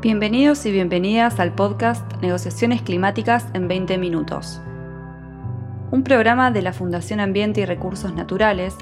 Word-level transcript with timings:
Bienvenidos 0.00 0.64
y 0.64 0.70
bienvenidas 0.70 1.40
al 1.40 1.52
podcast 1.52 2.08
Negociaciones 2.22 2.82
Climáticas 2.82 3.48
en 3.52 3.66
20 3.66 3.98
Minutos. 3.98 4.60
Un 5.90 6.04
programa 6.04 6.52
de 6.52 6.62
la 6.62 6.72
Fundación 6.72 7.18
Ambiente 7.18 7.62
y 7.62 7.64
Recursos 7.64 8.14
Naturales 8.14 8.76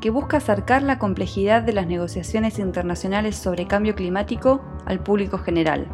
que 0.00 0.10
busca 0.10 0.36
acercar 0.36 0.84
la 0.84 1.00
complejidad 1.00 1.62
de 1.62 1.72
las 1.72 1.88
negociaciones 1.88 2.60
internacionales 2.60 3.34
sobre 3.34 3.66
cambio 3.66 3.96
climático 3.96 4.62
al 4.86 5.00
público 5.00 5.36
general. 5.38 5.88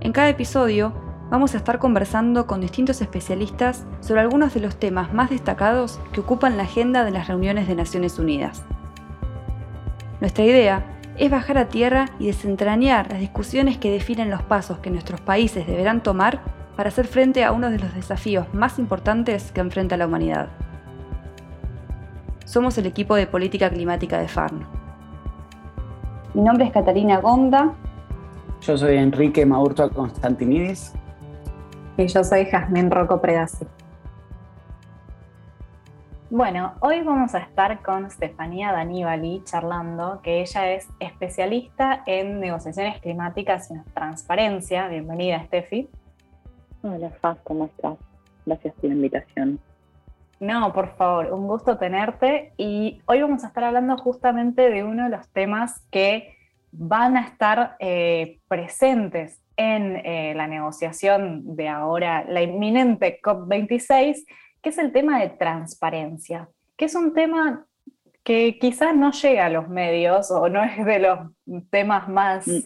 En 0.00 0.12
cada 0.12 0.28
episodio 0.28 0.92
vamos 1.30 1.54
a 1.54 1.56
estar 1.56 1.78
conversando 1.78 2.46
con 2.46 2.60
distintos 2.60 3.00
especialistas 3.00 3.86
sobre 4.00 4.20
algunos 4.20 4.52
de 4.52 4.60
los 4.60 4.76
temas 4.76 5.14
más 5.14 5.30
destacados 5.30 5.98
que 6.12 6.20
ocupan 6.20 6.58
la 6.58 6.64
agenda 6.64 7.04
de 7.04 7.12
las 7.12 7.26
reuniones 7.26 7.68
de 7.68 7.74
Naciones 7.74 8.18
Unidas. 8.18 8.64
Nuestra 10.20 10.44
idea 10.44 10.97
es 11.18 11.30
bajar 11.30 11.58
a 11.58 11.68
tierra 11.68 12.06
y 12.18 12.26
desentrañar 12.26 13.10
las 13.10 13.20
discusiones 13.20 13.76
que 13.76 13.90
definen 13.90 14.30
los 14.30 14.42
pasos 14.42 14.78
que 14.78 14.90
nuestros 14.90 15.20
países 15.20 15.66
deberán 15.66 16.02
tomar 16.02 16.40
para 16.76 16.88
hacer 16.90 17.08
frente 17.08 17.44
a 17.44 17.50
uno 17.50 17.70
de 17.70 17.78
los 17.78 17.92
desafíos 17.94 18.46
más 18.54 18.78
importantes 18.78 19.50
que 19.50 19.60
enfrenta 19.60 19.96
la 19.96 20.06
humanidad. 20.06 20.48
Somos 22.44 22.78
el 22.78 22.86
equipo 22.86 23.16
de 23.16 23.26
política 23.26 23.68
climática 23.68 24.18
de 24.20 24.28
FARN. 24.28 24.64
Mi 26.34 26.42
nombre 26.42 26.66
es 26.66 26.72
Catalina 26.72 27.18
Gonda. 27.18 27.74
Yo 28.60 28.78
soy 28.78 28.96
Enrique 28.96 29.44
Maurto 29.44 29.90
Constantinidis. 29.90 30.92
Y 31.96 32.06
yo 32.06 32.22
soy 32.22 32.46
Jazmín 32.46 32.90
Rocco 32.90 33.20
Predasi. 33.20 33.66
Bueno, 36.30 36.74
hoy 36.80 37.00
vamos 37.00 37.34
a 37.34 37.38
estar 37.38 37.80
con 37.80 38.10
Stefania 38.10 38.70
Danívali 38.70 39.40
charlando, 39.44 40.20
que 40.22 40.42
ella 40.42 40.74
es 40.74 40.86
especialista 41.00 42.02
en 42.04 42.38
negociaciones 42.38 43.00
climáticas 43.00 43.70
y 43.70 43.90
transparencia. 43.94 44.88
Bienvenida, 44.88 45.42
Steffi. 45.46 45.88
Hola, 46.82 47.08
Faz, 47.22 47.38
¿cómo 47.44 47.64
estás? 47.64 47.96
Gracias 48.44 48.74
por 48.74 48.90
la 48.90 48.96
invitación. 48.96 49.58
No, 50.38 50.70
por 50.74 50.94
favor, 50.96 51.32
un 51.32 51.46
gusto 51.46 51.78
tenerte. 51.78 52.52
Y 52.58 53.00
hoy 53.06 53.22
vamos 53.22 53.42
a 53.44 53.46
estar 53.46 53.64
hablando 53.64 53.96
justamente 53.96 54.68
de 54.68 54.84
uno 54.84 55.04
de 55.04 55.16
los 55.16 55.26
temas 55.30 55.80
que 55.90 56.36
van 56.72 57.16
a 57.16 57.22
estar 57.22 57.76
eh, 57.78 58.38
presentes 58.48 59.40
en 59.56 59.96
eh, 60.04 60.34
la 60.36 60.46
negociación 60.46 61.56
de 61.56 61.68
ahora, 61.68 62.26
la 62.28 62.42
inminente 62.42 63.18
COP26, 63.22 64.26
que 64.62 64.70
es 64.70 64.78
el 64.78 64.92
tema 64.92 65.20
de 65.20 65.30
transparencia, 65.30 66.48
que 66.76 66.86
es 66.86 66.94
un 66.94 67.12
tema 67.12 67.66
que 68.24 68.58
quizás 68.58 68.94
no 68.94 69.10
llega 69.12 69.46
a 69.46 69.50
los 69.50 69.68
medios 69.68 70.30
o 70.30 70.48
no 70.48 70.62
es 70.62 70.84
de 70.84 70.98
los 70.98 71.18
temas 71.70 72.08
más... 72.08 72.46
Mm. 72.46 72.58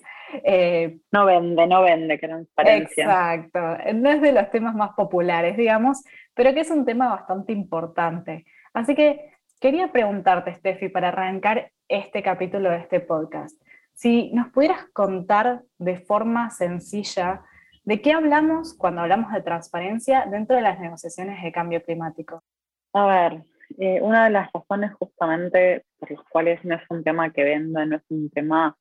Eh, 0.44 0.98
no 1.12 1.26
vende, 1.26 1.66
no 1.66 1.82
vende 1.82 2.16
transparencia. 2.16 3.04
Exacto, 3.04 3.60
no 3.92 4.10
es 4.10 4.22
de 4.22 4.32
los 4.32 4.50
temas 4.50 4.74
más 4.74 4.92
populares, 4.94 5.58
digamos, 5.58 6.02
pero 6.32 6.54
que 6.54 6.60
es 6.60 6.70
un 6.70 6.86
tema 6.86 7.10
bastante 7.10 7.52
importante. 7.52 8.46
Así 8.72 8.94
que 8.94 9.30
quería 9.60 9.92
preguntarte, 9.92 10.54
Steffi, 10.54 10.88
para 10.88 11.08
arrancar 11.08 11.70
este 11.86 12.22
capítulo 12.22 12.70
de 12.70 12.78
este 12.78 13.00
podcast, 13.00 13.60
si 13.92 14.32
nos 14.32 14.48
pudieras 14.48 14.86
contar 14.92 15.62
de 15.78 15.96
forma 15.96 16.48
sencilla 16.48 17.42
¿De 17.84 18.00
qué 18.00 18.12
hablamos 18.12 18.74
cuando 18.74 19.00
hablamos 19.00 19.32
de 19.32 19.42
transparencia 19.42 20.26
dentro 20.30 20.54
de 20.54 20.62
las 20.62 20.78
negociaciones 20.78 21.42
de 21.42 21.50
cambio 21.50 21.82
climático? 21.82 22.44
A 22.92 23.06
ver, 23.06 23.42
eh, 23.78 24.00
una 24.00 24.24
de 24.24 24.30
las 24.30 24.52
razones 24.52 24.92
justamente 24.94 25.84
por 25.98 26.10
las 26.10 26.22
cuales 26.24 26.64
no 26.64 26.76
es 26.76 26.82
un 26.90 27.02
tema 27.02 27.32
que 27.32 27.42
venda, 27.42 27.84
no 27.84 27.96
es 27.96 28.02
un 28.08 28.30
tema 28.30 28.76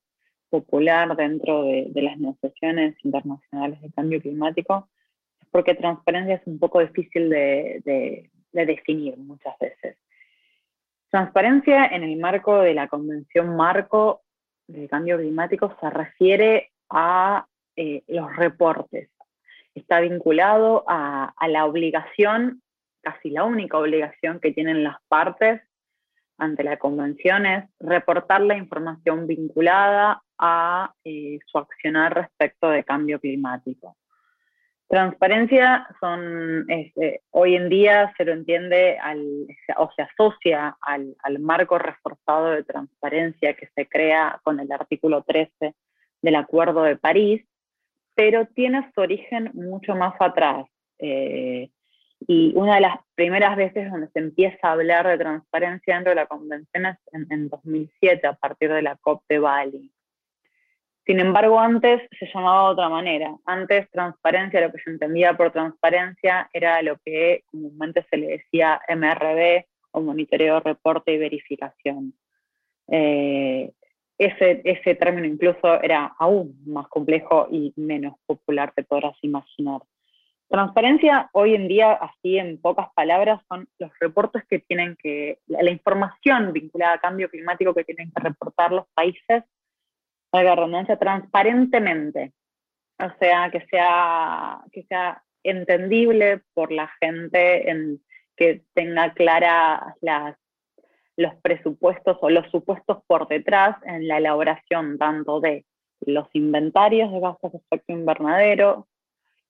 popular 0.50 1.16
dentro 1.16 1.64
de, 1.64 1.92
las 1.96 2.18
negociaciones 2.20 2.96
internacionales 3.04 3.82
de 3.82 3.92
cambio 3.92 4.22
climático, 4.22 4.90
es 5.42 5.48
porque 5.50 5.74
transparencia 5.74 6.36
es 6.36 6.46
un 6.46 6.60
poco 6.60 6.80
difícil 6.80 7.30
de 7.30 8.30
definir 8.52 9.18
muchas 9.18 9.58
veces. 9.60 9.98
Transparencia 11.10 11.88
en 11.88 12.04
el 12.04 12.18
marco 12.18 12.60
de 12.60 12.74
la 12.74 12.88
Convención 12.88 13.56
Marco 13.56 14.22
de 14.68 14.88
Cambio 14.88 15.18
Climático 15.18 15.76
se 15.82 15.90
refiere 15.90 16.72
a 16.90 17.48
eh, 17.76 18.04
los 18.08 18.36
reportes. 18.36 19.10
Está 19.74 20.02
vinculado 20.02 20.84
a, 20.88 21.34
la 21.48 21.66
obligación, 21.66 22.62
casi 23.02 23.30
la 23.30 23.46
única 23.46 23.78
obligación 23.78 24.40
que 24.40 24.52
tienen 24.52 24.84
las 24.84 24.98
partes 25.08 25.62
ante 26.38 26.64
la 26.64 26.78
convención 26.78 27.46
es 27.46 27.70
reportar 27.80 28.42
la 28.42 28.58
información 28.58 29.28
vinculada 29.28 30.22
a 30.38 30.94
eh, 31.04 31.40
su 31.46 31.58
accionar 31.58 32.16
respecto 32.16 32.70
de 32.70 32.84
cambio 32.84 33.20
climático. 33.20 33.96
Transparencia 34.92 35.88
son, 36.02 36.66
este, 36.70 37.22
hoy 37.30 37.56
en 37.56 37.70
día 37.70 38.14
se 38.18 38.26
lo 38.26 38.34
entiende 38.34 38.98
o 39.78 39.90
se 39.96 40.02
asocia 40.02 40.76
al, 40.82 41.16
al, 41.24 41.40
marco 41.40 41.78
reforzado 41.78 42.48
de 42.48 42.66
transparencia 42.66 43.54
que 43.54 43.70
se 43.74 43.88
crea 43.88 44.42
con 44.44 44.60
el 44.60 44.70
artículo 44.70 45.24
13 45.24 45.76
del 46.22 46.36
Acuerdo 46.36 46.84
de 46.84 46.98
París, 46.98 47.42
pero 48.16 48.46
tiene 48.48 48.92
su 48.94 49.02
origen 49.02 49.52
mucho 49.54 49.96
más 49.96 50.14
atrás. 50.20 50.66
Eh, 51.00 51.70
y 52.28 52.54
una 52.56 52.76
de 52.76 52.82
las 52.82 52.98
primeras 53.16 53.56
veces 53.56 53.90
donde 53.90 54.08
se 54.10 54.20
empieza 54.20 54.68
a 54.68 54.74
hablar 54.74 55.08
de 55.08 55.18
transparencia 55.18 55.96
dentro 55.96 56.12
de 56.12 56.16
la 56.16 56.28
convención 56.28 56.86
es 56.86 56.98
en, 57.14 57.50
2007, 57.50 58.28
a 58.28 58.34
partir 58.34 58.72
de 58.72 58.82
la 58.84 58.96
COP 58.98 59.24
de 59.28 59.40
Bali. 59.40 59.92
Sin 61.06 61.20
embargo, 61.20 61.60
antes 61.60 62.02
se 62.20 62.28
llamaba 62.32 62.68
de 62.68 62.74
otra 62.74 62.90
manera. 62.90 63.36
Antes 63.46 63.90
transparencia, 63.90 64.62
lo 64.62 64.72
que 64.72 64.84
se 64.84 64.92
entendía 64.92 65.36
por 65.36 65.52
transparencia 65.52 66.48
era 66.54 66.82
lo 66.84 66.98
que 67.04 67.44
comúnmente 67.48 68.06
se 68.10 68.18
le 68.18 68.28
decía 68.28 68.80
MRB 68.88 69.66
o 69.92 70.02
monitoreo, 70.02 70.60
reporte 70.60 71.12
y 71.12 71.18
verificación. 71.18 72.14
Eh, 72.88 73.72
ese, 74.26 74.96
término 74.96 75.26
incluso 75.26 75.82
era 75.82 76.14
aún 76.20 76.56
más 76.66 76.88
complejo 76.88 77.48
y 77.50 77.74
menos 77.76 78.14
popular, 78.26 78.72
te 78.76 78.84
podrás 78.84 79.16
imaginar. 79.24 79.82
Transparencia 80.48 81.30
hoy 81.34 81.56
en 81.56 81.68
día, 81.68 81.94
así 81.94 82.38
en 82.38 82.62
pocas 82.62 82.88
palabras, 82.94 83.42
son 83.48 83.68
los 83.80 83.92
reportes 84.00 84.44
que 84.48 84.60
tienen 84.60 84.96
que, 85.02 85.40
la 85.48 85.72
información 85.72 86.54
vinculada 86.54 86.96
a 86.96 87.00
cambio 87.00 87.30
climático 87.30 87.74
que 87.74 87.86
tienen 87.86 88.12
que 88.12 88.22
reportar 88.22 88.72
los 88.72 88.86
países, 88.94 89.44
la 90.32 90.56
redundancia, 90.56 90.98
transparentemente. 90.98 92.34
O 93.00 93.10
sea, 93.20 93.50
que 93.50 93.66
sea, 93.68 94.60
que 94.72 94.84
sea 94.84 95.24
entendible 95.44 96.42
por 96.54 96.72
la 96.72 96.92
gente, 97.00 97.72
en, 97.72 98.02
que 98.36 98.62
tenga 98.74 99.14
claras 99.14 99.96
las 100.02 100.36
los 101.22 101.36
presupuestos 101.42 102.18
o 102.22 102.30
los 102.30 102.50
supuestos 102.52 103.00
por 103.08 103.28
detrás 103.28 103.78
en 103.86 104.08
la 104.08 104.18
elaboración 104.18 104.98
tanto 104.98 105.40
de 105.40 105.66
los 106.02 106.28
inventarios 106.34 107.12
de 107.12 107.20
gases 107.20 107.52
de 107.52 107.60
efecto 107.60 107.94
invernadero 107.94 108.88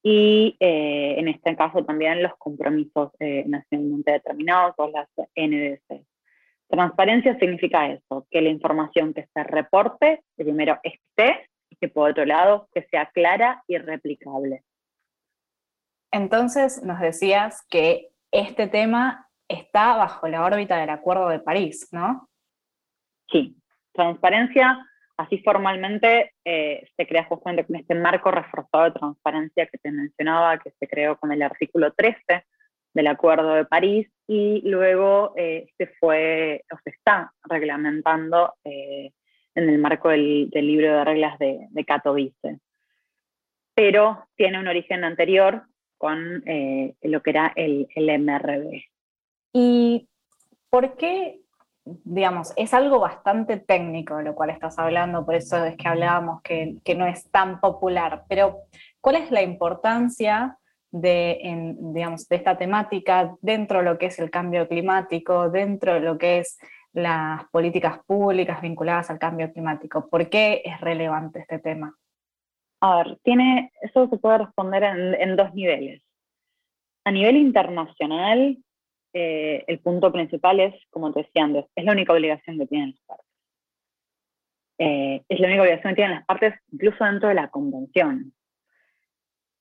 y 0.03 0.57
eh, 0.59 1.15
en 1.17 1.27
este 1.27 1.55
caso 1.55 1.85
también 1.85 2.23
los 2.23 2.35
compromisos 2.37 3.11
eh, 3.19 3.43
nacionalmente 3.47 4.11
determinados 4.11 4.73
o 4.77 4.89
las 4.89 5.07
NDC. 5.35 6.05
Transparencia 6.67 7.37
significa 7.37 7.87
eso, 7.87 8.25
que 8.29 8.41
la 8.41 8.49
información 8.49 9.13
que 9.13 9.27
se 9.33 9.43
reporte 9.43 10.23
primero 10.35 10.79
esté 10.83 11.49
y 11.69 11.75
que 11.75 11.89
por 11.89 12.11
otro 12.11 12.25
lado 12.25 12.67
que 12.73 12.83
sea 12.83 13.07
clara 13.07 13.63
y 13.67 13.77
replicable. 13.77 14.63
Entonces 16.11 16.81
nos 16.83 16.99
decías 16.99 17.65
que 17.69 18.09
este 18.31 18.67
tema 18.67 19.29
está 19.51 19.95
bajo 19.97 20.27
la 20.27 20.43
órbita 20.43 20.77
del 20.77 20.89
Acuerdo 20.89 21.29
de 21.29 21.39
París, 21.39 21.87
¿no? 21.91 22.29
Sí, 23.31 23.55
transparencia, 23.93 24.85
así 25.17 25.39
formalmente 25.39 26.33
eh, 26.43 26.87
se 26.95 27.07
crea 27.07 27.25
justamente 27.25 27.65
con 27.65 27.75
este 27.75 27.95
marco 27.95 28.31
reforzado 28.31 28.85
de 28.85 28.91
transparencia 28.91 29.67
que 29.67 29.77
te 29.77 29.91
mencionaba, 29.91 30.59
que 30.59 30.71
se 30.71 30.87
creó 30.87 31.17
con 31.17 31.31
el 31.31 31.41
artículo 31.41 31.93
13 31.93 32.45
del 32.93 33.07
Acuerdo 33.07 33.53
de 33.53 33.65
París 33.65 34.09
y 34.27 34.61
luego 34.69 35.33
eh, 35.37 35.67
se 35.77 35.87
fue 35.99 36.63
o 36.71 36.77
se 36.83 36.89
está 36.89 37.31
reglamentando 37.43 38.53
eh, 38.65 39.11
en 39.55 39.69
el 39.69 39.77
marco 39.77 40.09
del, 40.09 40.49
libro 40.49 40.97
de 40.97 41.05
reglas 41.05 41.39
de, 41.39 41.85
Katowice. 41.85 42.59
Pero 43.73 44.25
tiene 44.35 44.59
un 44.59 44.67
origen 44.67 45.03
anterior 45.03 45.63
con 45.97 46.43
lo 47.01 47.21
que 47.21 47.29
era 47.29 47.53
el, 47.55 47.87
el 47.95 48.19
MRB. 48.19 48.90
¿Y 49.53 50.07
por 50.69 50.95
qué, 50.95 51.41
digamos, 51.85 52.53
es 52.55 52.73
algo 52.73 52.99
bastante 52.99 53.57
técnico 53.57 54.21
lo 54.21 54.35
cual 54.35 54.49
estás 54.49 54.79
hablando, 54.79 55.25
por 55.25 55.35
eso 55.35 55.63
es 55.65 55.75
que 55.77 55.87
hablábamos 55.87 56.41
que, 56.41 56.79
no 56.95 57.05
es 57.05 57.29
tan 57.31 57.59
popular, 57.59 58.23
pero 58.29 58.59
¿cuál 59.01 59.17
es 59.17 59.31
la 59.31 59.41
importancia 59.41 60.57
de, 60.91 61.39
digamos, 61.79 62.27
de 62.27 62.35
esta 62.35 62.57
temática 62.57 63.35
dentro 63.41 63.79
de 63.79 63.85
lo 63.85 63.97
que 63.97 64.07
es 64.07 64.19
el 64.19 64.29
cambio 64.29 64.67
climático, 64.67 65.49
dentro 65.49 65.93
de 65.93 66.01
lo 66.01 66.17
que 66.17 66.39
es 66.39 66.57
las 66.93 67.45
políticas 67.51 67.99
públicas 68.05 68.61
vinculadas 68.61 69.09
al 69.09 69.19
cambio 69.19 69.51
climático? 69.51 70.09
¿Por 70.09 70.29
qué 70.29 70.61
es 70.65 70.79
relevante 70.81 71.39
este 71.39 71.59
tema? 71.59 71.95
A 72.81 72.97
ver, 72.97 73.19
eso 73.81 74.07
se 74.09 74.17
puede 74.17 74.39
responder 74.39 74.83
en, 74.83 75.35
dos 75.35 75.53
niveles. 75.53 76.01
A 77.05 77.11
nivel 77.11 77.37
internacional, 77.37 78.57
eh, 79.13 79.63
el 79.67 79.79
punto 79.79 80.11
principal 80.11 80.59
es, 80.59 80.73
como 80.89 81.11
te 81.11 81.23
decía 81.23 81.43
antes, 81.43 81.65
es 81.75 81.85
la 81.85 81.91
única 81.91 82.13
obligación 82.13 82.57
que 82.59 82.67
tienen 82.67 82.91
las 82.91 83.01
partes. 83.05 83.27
Eh, 84.77 85.23
es 85.27 85.39
la 85.39 85.47
única 85.47 85.61
obligación 85.63 85.91
que 85.91 85.95
tienen 85.95 86.15
las 86.15 86.25
partes, 86.25 86.53
incluso 86.71 87.03
dentro 87.03 87.29
de 87.29 87.35
la 87.35 87.49
convención. 87.49 88.33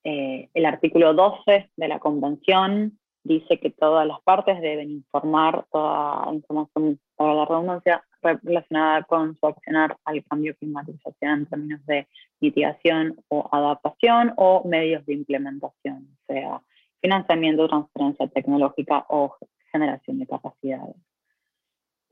Eh, 0.04 0.48
el 0.54 0.66
artículo 0.66 1.12
12 1.12 1.70
de 1.76 1.88
la 1.88 1.98
convención 1.98 2.98
dice 3.22 3.58
que 3.58 3.70
todas 3.70 4.06
las 4.06 4.20
partes 4.22 4.60
deben 4.60 4.90
informar 4.90 5.66
toda 5.70 6.32
información, 6.32 6.98
para 7.16 7.34
la 7.34 7.44
redundancia, 7.44 8.02
relacionada 8.22 9.02
con 9.02 9.36
su 9.36 9.46
accionar 9.46 9.96
al 10.04 10.24
cambio 10.24 10.54
climático, 10.56 11.14
en 11.20 11.46
términos 11.46 11.84
de 11.86 12.06
mitigación 12.40 13.16
o 13.28 13.48
adaptación 13.52 14.32
o 14.36 14.62
medios 14.66 15.04
de 15.06 15.14
implementación, 15.14 16.08
sea 16.26 16.62
financiamiento, 17.00 17.68
transferencia 17.68 18.28
tecnológica 18.28 19.06
o 19.08 19.36
generación 19.72 20.18
de 20.18 20.26
capacidades. 20.26 20.96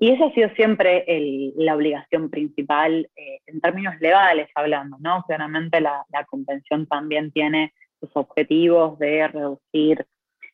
Y 0.00 0.12
esa 0.12 0.26
ha 0.26 0.32
sido 0.32 0.48
siempre 0.50 1.04
la 1.56 1.74
obligación 1.74 2.30
principal 2.30 3.10
eh, 3.16 3.40
en 3.46 3.60
términos 3.60 4.00
legales 4.00 4.48
hablando, 4.54 4.96
¿no? 5.00 5.24
Claramente 5.26 5.80
la, 5.80 6.04
convención 6.28 6.86
también 6.86 7.32
tiene 7.32 7.72
sus 7.98 8.10
objetivos 8.14 8.96
de 9.00 9.26
reducir 9.26 10.06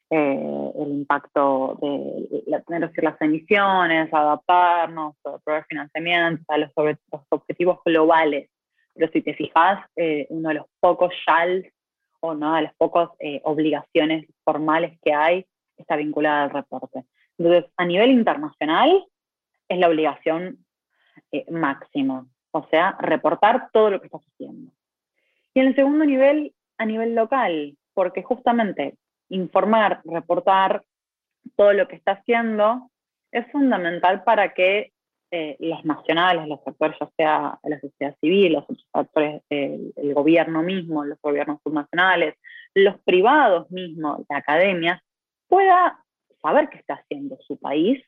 eh, 0.08 0.72
el 0.80 0.88
impacto 0.92 1.78
de, 1.82 2.62
reducir 2.66 3.04
las 3.04 3.20
emisiones, 3.20 4.12
adaptarnos, 4.14 5.14
proveer 5.44 5.66
financiamiento, 5.68 6.42
sobre, 6.74 6.96
los 7.12 7.22
objetivos 7.28 7.80
globales. 7.84 8.48
Pero 8.94 9.12
si 9.12 9.20
te 9.20 9.34
fijas, 9.34 9.84
eh, 9.96 10.26
uno 10.30 10.48
de 10.50 10.54
los 10.54 10.66
pocos 10.80 11.12
SHALs 11.26 11.66
o 12.24 12.32
una 12.32 12.56
de 12.56 12.62
las 12.62 12.74
pocas 12.74 13.10
obligaciones 13.42 14.26
formales 14.44 14.98
que 15.02 15.12
hay 15.12 15.46
está 15.76 15.96
vinculada 15.96 16.44
al 16.44 16.50
reporte. 16.50 17.04
Entonces, 17.38 17.70
a 17.76 17.84
nivel 17.84 18.10
internacional, 18.10 19.06
es 19.68 19.78
la 19.78 19.88
obligación 19.88 20.64
eh, 21.32 21.44
máxima, 21.50 22.26
o 22.52 22.66
sea, 22.68 22.96
reportar 23.00 23.70
todo 23.72 23.90
lo 23.90 24.00
que 24.00 24.06
estás 24.06 24.22
haciendo. 24.22 24.72
Y 25.52 25.60
en 25.60 25.68
el 25.68 25.74
segundo 25.74 26.04
nivel, 26.04 26.54
a 26.78 26.86
nivel 26.86 27.14
local, 27.14 27.76
porque 27.92 28.22
justamente 28.22 28.96
informar, 29.28 30.00
reportar 30.04 30.84
todo 31.56 31.72
lo 31.72 31.88
que 31.88 31.96
está 31.96 32.12
haciendo 32.12 32.90
es 33.30 33.50
fundamental 33.52 34.22
para 34.24 34.54
que 34.54 34.92
eh, 35.36 35.56
los 35.58 35.84
nacionales, 35.84 36.46
los 36.46 36.60
actores, 36.64 36.96
ya 37.00 37.10
sea 37.16 37.58
la 37.64 37.80
sociedad 37.80 38.16
civil, 38.20 38.52
los 38.52 38.62
otros 38.64 38.86
actores, 38.92 39.42
el 39.50 40.14
gobierno 40.14 40.62
mismo, 40.62 41.04
los 41.04 41.20
gobiernos 41.20 41.58
subnacionales, 41.64 42.36
los 42.74 43.00
privados 43.00 43.68
mismos, 43.70 44.20
la 44.28 44.36
academia, 44.36 45.02
pueda 45.48 46.04
saber 46.40 46.68
qué 46.68 46.78
está 46.78 46.94
haciendo 46.94 47.36
su 47.46 47.58
país 47.58 48.00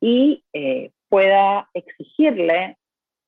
y 0.00 0.44
eh, 0.52 0.92
pueda 1.08 1.68
exigirle 1.74 2.76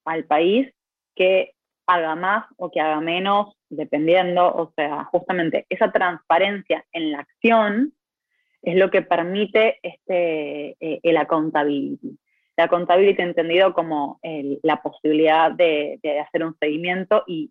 al 0.05 0.25
país 0.25 0.73
que 1.17 1.55
haga 1.87 2.15
más 2.15 2.47
o 2.57 2.71
que 2.71 2.81
haga 2.81 3.01
menos, 3.01 3.57
dependiendo, 3.69 4.47
o 4.47 4.73
sea, 4.77 5.05
justamente 5.07 5.67
esa 5.69 5.91
transparencia 5.91 6.85
en 6.93 7.11
la 7.11 7.19
acción 7.21 7.95
es 8.63 8.77
lo 8.77 8.91
que 8.91 9.03
permite 9.03 9.79
este, 9.83 10.77
eh, 10.81 11.01
el 11.03 11.17
accountability. 11.17 12.17
La 12.57 12.65
accountability 12.65 13.21
entendido 13.23 13.75
como 13.75 14.21
la 14.63 14.83
posibilidad 14.83 15.51
de, 15.51 15.99
hacer 16.27 16.45
un 16.45 16.57
seguimiento 16.59 17.25
y, 17.27 17.51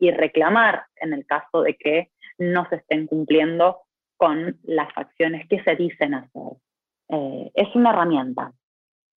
reclamar 0.00 0.84
en 0.96 1.12
el 1.12 1.26
caso 1.26 1.62
de 1.62 1.76
que 1.76 2.10
no 2.38 2.66
se 2.70 2.76
estén 2.76 3.06
cumpliendo 3.06 3.80
con 4.16 4.58
las 4.64 4.88
acciones 4.96 5.46
que 5.48 5.62
se 5.62 5.76
dicen 5.76 6.14
hacer. 6.14 6.52
Eh, 7.10 7.50
es 7.54 7.74
una 7.74 7.90
herramienta. 7.90 8.52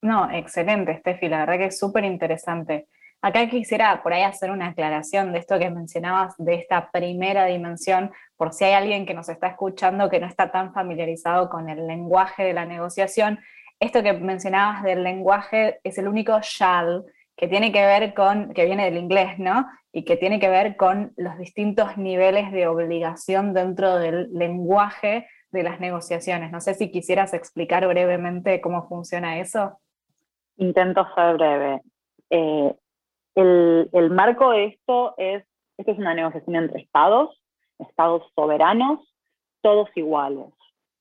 No, 0.02 0.30
excelente, 0.32 0.98
Steffi, 0.98 1.30
la 1.30 1.40
verdad 1.40 1.58
que 1.58 1.66
es 1.68 1.80
súper 1.80 2.04
interesante. 2.04 2.88
Acá 3.22 3.48
quisiera 3.50 4.04
por 4.04 4.12
ahí 4.12 4.24
hacer 4.24 4.52
una 4.52 4.68
aclaración 4.68 5.32
de 5.32 5.40
esto 5.40 5.58
que 5.58 5.70
mencionabas, 5.70 6.36
de 6.38 6.56
esta 6.56 6.92
primera 6.92 7.46
dimensión, 7.46 8.12
por 8.36 8.52
si 8.52 8.66
hay 8.66 8.74
alguien 8.74 9.06
que 9.06 9.14
nos 9.14 9.30
está 9.30 9.48
escuchando 9.48 10.10
que 10.10 10.20
no 10.20 10.28
está 10.28 10.52
tan 10.52 10.74
familiarizado 10.74 11.50
con 11.50 11.70
el 11.70 11.88
lenguaje 11.88 12.44
de 12.44 12.52
la 12.52 12.66
negociación. 12.66 13.40
Esto 13.80 14.02
que 14.02 14.14
mencionabas 14.14 14.84
del 14.84 15.04
lenguaje 15.04 15.80
es 15.84 15.98
el 15.98 16.08
único 16.08 16.40
shall 16.42 17.06
que 17.36 17.48
tiene 17.48 17.72
que 17.72 17.86
ver 17.86 18.14
con, 18.14 18.54
que 18.54 18.66
viene 18.66 18.86
del 18.86 18.98
inglés, 18.98 19.40
¿no? 19.40 19.66
Y 19.92 20.06
que 20.06 20.18
tiene 20.18 20.40
que 20.40 20.50
ver 20.50 20.78
con 20.78 21.14
los 21.18 21.38
distintos 21.38 21.98
niveles 21.98 22.52
de 22.52 22.68
obligación 22.68 23.54
dentro 23.54 23.98
del 23.98 24.32
lenguaje 24.34 25.28
de 25.52 25.64
las 25.64 25.80
negociaciones. 25.80 26.52
No 26.52 26.62
sé 26.62 26.74
si 26.74 26.92
quisieras 26.92 27.34
explicar 27.34 27.88
brevemente 27.88 28.62
cómo 28.62 28.88
funciona 28.88 29.40
eso. 29.40 29.80
Intento 30.58 31.08
ser 31.16 31.36
breve. 31.36 31.82
Eh, 32.30 32.76
el, 33.36 34.10
marco 34.12 34.52
de 34.52 34.66
esto 34.66 35.16
es, 35.18 35.44
esto 35.78 35.92
es 35.92 35.98
una 35.98 36.14
negociación 36.14 36.56
entre 36.56 36.82
estados, 36.82 37.42
estados 37.80 38.32
soberanos, 38.36 39.00
todos 39.62 39.90
iguales. 39.96 40.48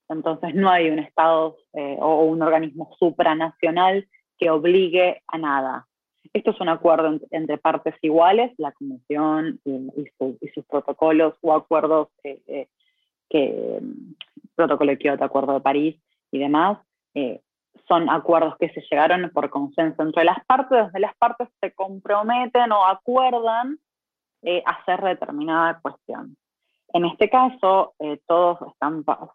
Entonces 0.09 0.55
no 0.55 0.71
hay 0.71 0.91
un 0.91 0.99
estado 0.99 1.57
eh, 1.75 1.97
o 2.01 2.25
un 2.25 2.43
organismo 2.43 2.91
supranacional 2.99 4.07
que 4.39 4.51
obligue 4.51 5.23
a 5.27 5.39
nada. 5.39 5.87
Esto 6.33 6.51
es 6.51 6.61
un 6.61 6.69
acuerdo 6.69 7.19
entre, 7.31 7.59
partes 7.59 7.95
iguales, 8.03 8.53
la 8.59 8.73
Convención 8.73 9.61
y, 9.65 10.51
sus 10.55 10.65
protocolos 10.67 11.35
o 11.43 11.53
acuerdos, 11.53 12.09
eh, 12.25 12.41
eh, 12.47 12.69
que, 13.29 13.81
protocolo 14.55 14.91
de 14.91 14.99
Kioto, 14.99 15.25
Acuerdo 15.25 15.55
de 15.55 15.61
París 15.61 16.03
y 16.31 16.39
demás, 16.39 16.79
son 17.89 18.09
acuerdos 18.09 18.57
que 18.59 18.71
se 18.71 18.83
llegaron 18.91 19.31
por 19.31 19.51
consenso 19.51 20.03
entre 20.03 20.25
las 20.25 20.45
partes, 20.47 20.79
donde 20.79 21.01
las 21.01 21.15
partes 21.17 21.49
se 21.61 21.73
comprometen 21.73 22.73
o 22.73 22.87
acuerdan 22.87 23.79
eh, 24.43 24.63
hacer 24.67 25.01
determinada 25.03 25.79
cuestión. 25.81 26.37
En 26.95 27.07
este 27.07 27.31
caso, 27.31 27.95
eh, 27.99 28.21
todos 28.27 28.59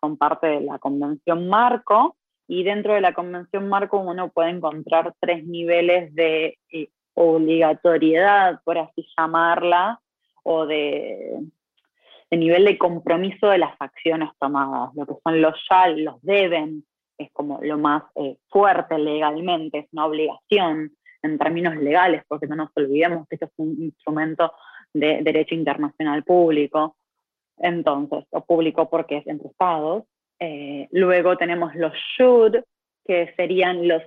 son 0.01 0.17
parte 0.17 0.47
de 0.47 0.61
la 0.61 0.77
Convención 0.77 1.47
Marco 1.49 2.15
y 2.47 2.63
dentro 2.63 2.93
de 2.93 3.01
la 3.01 3.13
Convención 3.13 3.67
Marco 3.67 3.97
uno 3.99 4.29
puede 4.29 4.51
encontrar 4.51 5.13
tres 5.19 5.45
niveles 5.45 6.13
de 6.13 6.57
eh, 6.71 6.89
obligatoriedad, 7.15 8.61
por 8.63 8.77
así 8.77 9.07
llamarla, 9.17 9.99
o 10.43 10.65
de, 10.67 11.41
nivel 12.29 12.65
de 12.65 12.77
compromiso 12.77 13.47
de 13.49 13.57
las 13.57 13.75
acciones 13.79 14.29
tomadas, 14.39 14.93
lo 14.95 15.05
que 15.07 15.15
son 15.23 15.41
los 15.41 15.55
ya, 15.69 15.87
los 15.89 16.21
deben, 16.21 16.85
es 17.17 17.31
como 17.33 17.59
lo 17.63 17.79
más 17.79 18.03
eh, 18.15 18.37
fuerte 18.49 18.99
legalmente, 18.99 19.79
es 19.79 19.87
una 19.91 20.05
obligación 20.05 20.91
en 21.23 21.37
términos 21.39 21.75
legales, 21.75 22.23
porque 22.27 22.45
no 22.45 22.55
nos 22.55 22.69
olvidemos 22.75 23.27
que 23.27 23.35
esto 23.35 23.47
es 23.47 23.51
un 23.57 23.81
instrumento 23.81 24.53
de 24.93 25.21
derecho 25.23 25.55
internacional 25.55 26.23
público, 26.23 26.95
entonces, 27.57 28.25
o 28.31 28.45
público 28.45 28.89
porque 28.89 29.17
es 29.17 29.27
entre 29.27 29.49
estados. 29.49 30.03
Eh, 30.39 30.87
luego 30.91 31.37
tenemos 31.37 31.73
los 31.75 31.93
should, 32.17 32.57
que 33.05 33.33
serían 33.35 33.87
los 33.87 34.03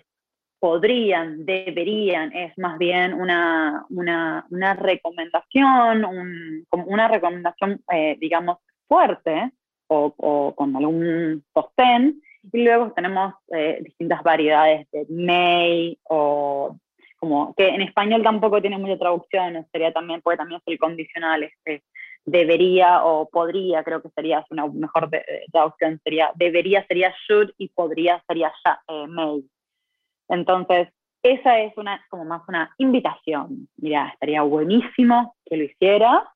podrían, 0.60 1.46
deberían, 1.46 2.32
es 2.36 2.56
más 2.58 2.78
bien 2.78 3.14
una, 3.14 3.86
una, 3.88 4.46
una 4.50 4.74
recomendación, 4.74 6.04
un, 6.04 6.66
una 6.70 7.08
recomendación, 7.08 7.80
eh, 7.90 8.16
digamos, 8.20 8.58
fuerte 8.86 9.52
o, 9.88 10.14
o, 10.18 10.54
con 10.54 10.76
algún 10.76 11.42
sostén, 11.54 12.20
y 12.52 12.64
luego 12.64 12.92
tenemos 12.92 13.34
eh, 13.52 13.80
distintas 13.82 14.22
variedades 14.22 14.86
de 14.90 15.06
may 15.08 15.98
o 16.04 16.76
como 17.18 17.54
que 17.54 17.68
en 17.68 17.82
español 17.82 18.22
tampoco 18.22 18.60
tiene 18.60 18.78
mucha 18.78 18.98
traducción, 18.98 19.66
sería 19.72 19.92
también, 19.92 20.22
puede 20.22 20.38
también 20.38 20.60
ser 20.64 20.78
condicional, 20.78 21.42
este, 21.42 21.82
debería 22.24 23.04
o 23.04 23.28
podría, 23.28 23.82
creo 23.82 24.02
que 24.02 24.10
sería 24.10 24.44
una 24.50 24.66
mejor 24.66 25.10
traducción, 25.52 26.00
sería 26.04 26.30
debería 26.34 26.86
sería 26.86 27.14
should 27.26 27.50
y 27.58 27.68
podría 27.68 28.22
sería 28.28 28.52
ya, 28.64 28.80
eh, 28.88 29.06
may. 29.08 29.44
Entonces, 30.28 30.88
esa 31.22 31.60
es 31.60 31.76
una, 31.76 32.04
como 32.08 32.24
más 32.24 32.42
una 32.48 32.72
invitación. 32.78 33.68
Mira, 33.76 34.08
estaría 34.12 34.42
buenísimo 34.42 35.34
que 35.44 35.56
lo 35.56 35.64
hiciera. 35.64 36.28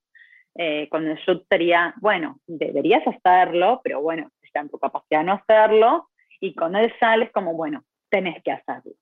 Eh, 0.57 0.89
con 0.89 1.07
el 1.07 1.17
should 1.17 1.43
sería, 1.49 1.95
bueno, 2.01 2.39
deberías 2.47 3.03
hacerlo, 3.07 3.81
pero 3.83 4.01
bueno, 4.01 4.31
en 4.61 4.69
tu 4.69 4.79
capacidad 4.79 5.21
de 5.21 5.27
no 5.27 5.33
hacerlo, 5.35 6.09
y 6.41 6.55
con 6.55 6.77
él 6.77 6.93
sales 6.99 7.31
como, 7.33 7.55
bueno, 7.55 7.85
tenés 8.11 8.43
que 8.43 8.53
hacerlo. 8.53 8.93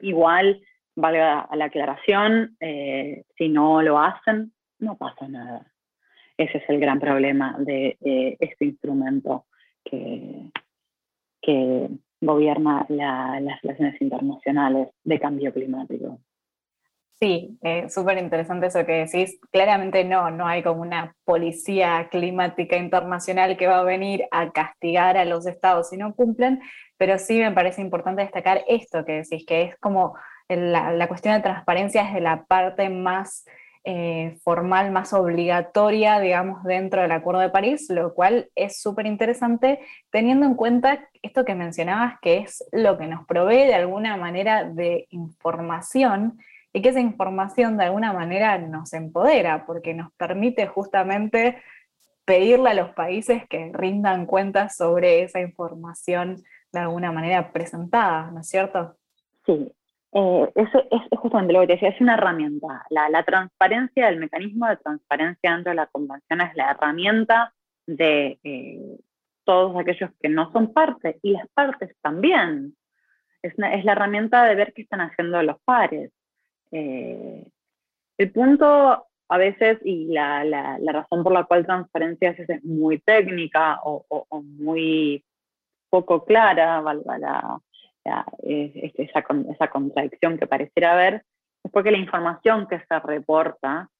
Igual, 0.00 0.62
valga 0.96 1.48
la 1.54 1.64
aclaración, 1.66 2.56
eh, 2.60 3.24
si 3.36 3.48
no 3.48 3.82
lo 3.82 3.98
hacen, 3.98 4.52
no 4.78 4.96
pasa 4.96 5.28
nada. 5.28 5.66
Ese 6.38 6.58
es 6.58 6.64
el 6.70 6.80
gran 6.80 7.00
problema 7.00 7.56
de, 7.58 7.98
este 8.40 8.64
instrumento 8.64 9.46
que, 9.84 10.50
que 11.42 11.88
gobierna 12.20 12.86
las 12.88 13.60
relaciones 13.62 14.00
internacionales 14.00 14.88
de 15.04 15.20
cambio 15.20 15.52
climático. 15.52 16.20
Sí, 17.20 17.58
eh, 17.62 17.88
súper 17.90 18.18
interesante 18.18 18.68
eso 18.68 18.86
que 18.86 19.06
decís. 19.06 19.40
Claramente 19.50 20.04
no, 20.04 20.30
no 20.30 20.46
hay 20.46 20.62
como 20.62 20.82
una 20.82 21.16
policía 21.24 22.08
climática 22.12 22.76
internacional 22.76 23.56
que 23.56 23.66
va 23.66 23.80
a 23.80 23.84
venir 23.84 24.24
a 24.30 24.52
castigar 24.52 25.16
a 25.16 25.24
los 25.24 25.44
estados 25.46 25.88
si 25.88 25.96
no 25.96 26.14
cumplen, 26.14 26.60
pero 26.96 27.18
sí 27.18 27.40
me 27.40 27.50
parece 27.50 27.80
importante 27.80 28.22
destacar 28.22 28.62
esto 28.68 29.04
que 29.04 29.22
decís, 29.22 29.44
que 29.44 29.62
es 29.62 29.76
como 29.80 30.14
la, 30.48 30.92
la 30.92 31.08
cuestión 31.08 31.34
de 31.34 31.42
transparencia 31.42 32.02
es 32.02 32.14
de 32.14 32.20
la 32.20 32.44
parte 32.44 32.88
más 32.88 33.44
eh, 33.84 34.38
formal, 34.42 34.90
más 34.90 35.12
obligatoria, 35.12 36.20
digamos, 36.20 36.62
dentro 36.64 37.02
del 37.02 37.12
Acuerdo 37.12 37.40
de 37.40 37.50
París, 37.50 37.88
lo 37.90 38.14
cual 38.14 38.50
es 38.54 38.80
súper 38.80 39.06
interesante 39.06 39.80
teniendo 40.10 40.46
en 40.46 40.54
cuenta 40.54 41.08
esto 41.22 41.44
que 41.44 41.54
mencionabas, 41.54 42.18
que 42.20 42.38
es 42.38 42.64
lo 42.72 42.98
que 42.98 43.06
nos 43.06 43.26
provee 43.26 43.66
de 43.66 43.74
alguna 43.74 44.16
manera 44.16 44.64
de 44.64 45.06
información 45.10 46.38
y 46.72 46.82
que 46.82 46.90
esa 46.90 47.00
información 47.00 47.76
de 47.76 47.84
alguna 47.84 48.12
manera 48.12 48.58
nos 48.58 48.92
empodera, 48.92 49.64
porque 49.66 49.94
nos 49.94 50.12
permite 50.12 50.66
justamente 50.66 51.62
pedirle 52.24 52.70
a 52.70 52.74
los 52.74 52.90
países 52.90 53.48
que 53.48 53.70
rindan 53.72 54.26
cuentas 54.26 54.76
sobre 54.76 55.22
esa 55.22 55.40
información 55.40 56.42
de 56.72 56.80
alguna 56.80 57.10
manera 57.10 57.52
presentada, 57.52 58.30
¿no 58.30 58.40
es 58.40 58.48
cierto? 58.48 58.96
Sí, 59.46 59.72
eh, 60.12 60.52
eso 60.54 60.84
es, 60.90 61.02
justamente 61.18 61.52
lo 61.52 61.60
que 61.60 61.66
te 61.68 61.72
decía, 61.74 61.90
es 61.90 62.00
una 62.00 62.14
herramienta. 62.14 62.84
La, 62.90 63.22
transparencia, 63.24 64.08
el 64.08 64.18
mecanismo 64.18 64.66
de 64.68 64.76
transparencia 64.76 65.52
dentro 65.52 65.70
de 65.70 65.76
la 65.76 65.86
convención 65.86 66.40
es 66.40 66.54
la 66.54 66.70
herramienta 66.70 67.52
de 67.86 68.38
eh, 68.42 68.98
todos 69.44 69.76
aquellos 69.78 70.10
que 70.20 70.28
no 70.28 70.50
son 70.52 70.72
parte 70.72 71.18
y 71.22 71.32
las 71.32 71.48
partes 71.48 71.94
también. 72.00 72.76
Es, 73.42 73.52
es 73.52 73.84
la 73.84 73.92
herramienta 73.92 74.44
de 74.44 74.54
ver 74.54 74.72
qué 74.72 74.82
están 74.82 75.00
haciendo 75.00 75.42
los 75.42 75.60
pares. 75.64 76.10
Eh, 76.72 77.46
el 78.18 78.32
punto 78.32 79.06
a 79.30 79.36
veces, 79.38 79.78
y 79.84 80.06
la, 80.06 80.42
la, 80.44 80.78
razón 80.92 81.22
por 81.22 81.32
la 81.32 81.44
cual 81.44 81.66
transparencia 81.66 82.28
a 82.28 82.32
veces 82.32 82.48
es 82.48 82.64
muy 82.64 82.98
técnica 82.98 83.80
o, 83.84 84.04
o, 84.08 84.42
muy 84.42 85.22
poco 85.90 86.24
clara, 86.24 86.80
valga 86.80 87.18
la, 87.18 87.60
esa, 88.04 89.24
esa 89.50 89.68
contradicción 89.68 90.38
que 90.38 90.46
pareciera 90.46 90.92
haber, 90.92 91.24
es 91.64 91.70
porque 91.72 91.90
la 91.90 91.98
información 91.98 92.66
que 92.66 92.78
se 92.78 92.98
reporta 93.00 93.90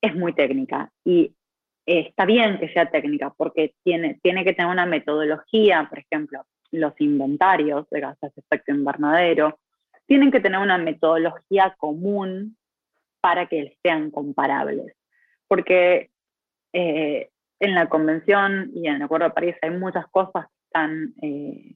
es 0.00 0.14
muy 0.14 0.32
técnica 0.32 0.90
y 1.04 1.34
está 1.86 2.24
bien 2.24 2.58
que 2.58 2.68
sea 2.72 2.90
técnica 2.90 3.32
porque 3.36 3.74
tiene, 3.84 4.18
tiene 4.22 4.44
que 4.44 4.52
tener 4.52 4.70
una 4.70 4.86
metodología, 4.86 5.86
por 5.88 6.00
ejemplo, 6.00 6.44
los 6.72 6.92
inventarios 7.00 7.88
de 7.90 8.00
gases 8.00 8.34
de 8.34 8.42
efecto 8.42 8.72
invernadero, 8.72 9.58
tienen 10.06 10.30
que 10.30 10.40
tener 10.40 10.60
una 10.60 10.78
metodología 10.78 11.74
común 11.78 12.56
para 13.20 13.46
que 13.46 13.76
sean 13.82 14.10
comparables. 14.10 14.94
Porque 15.48 16.10
eh, 16.72 17.30
en 17.60 17.74
la 17.74 17.88
Convención 17.88 18.70
y 18.74 18.88
en 18.88 18.96
el 18.96 19.02
Acuerdo 19.02 19.28
de 19.28 19.34
París 19.34 19.56
hay 19.62 19.70
muchas 19.70 20.06
cosas 20.08 20.46
que 20.46 20.64
están 20.66 21.14
eh, 21.22 21.74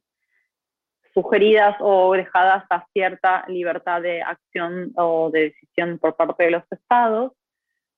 sugeridas 1.20 1.76
o 1.80 2.12
dejadas 2.14 2.64
a 2.70 2.86
cierta 2.92 3.44
libertad 3.48 4.00
de 4.02 4.22
acción 4.22 4.92
o 4.96 5.30
de 5.30 5.50
decisión 5.50 5.98
por 5.98 6.16
parte 6.16 6.44
de 6.44 6.50
los 6.52 6.62
estados, 6.70 7.32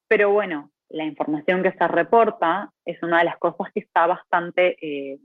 pero 0.09 0.31
bueno, 0.31 0.71
la 0.89 1.05
información 1.05 1.63
que 1.63 1.73
se 1.73 1.89
reporta 1.89 2.71
es 2.85 3.03
una 3.03 3.19
de 3.19 3.25
las 3.25 3.39
cosas 3.39 3.73
que 3.73 3.81
está 3.81 4.07
bastante 4.07 4.77
eh, 4.83 5.19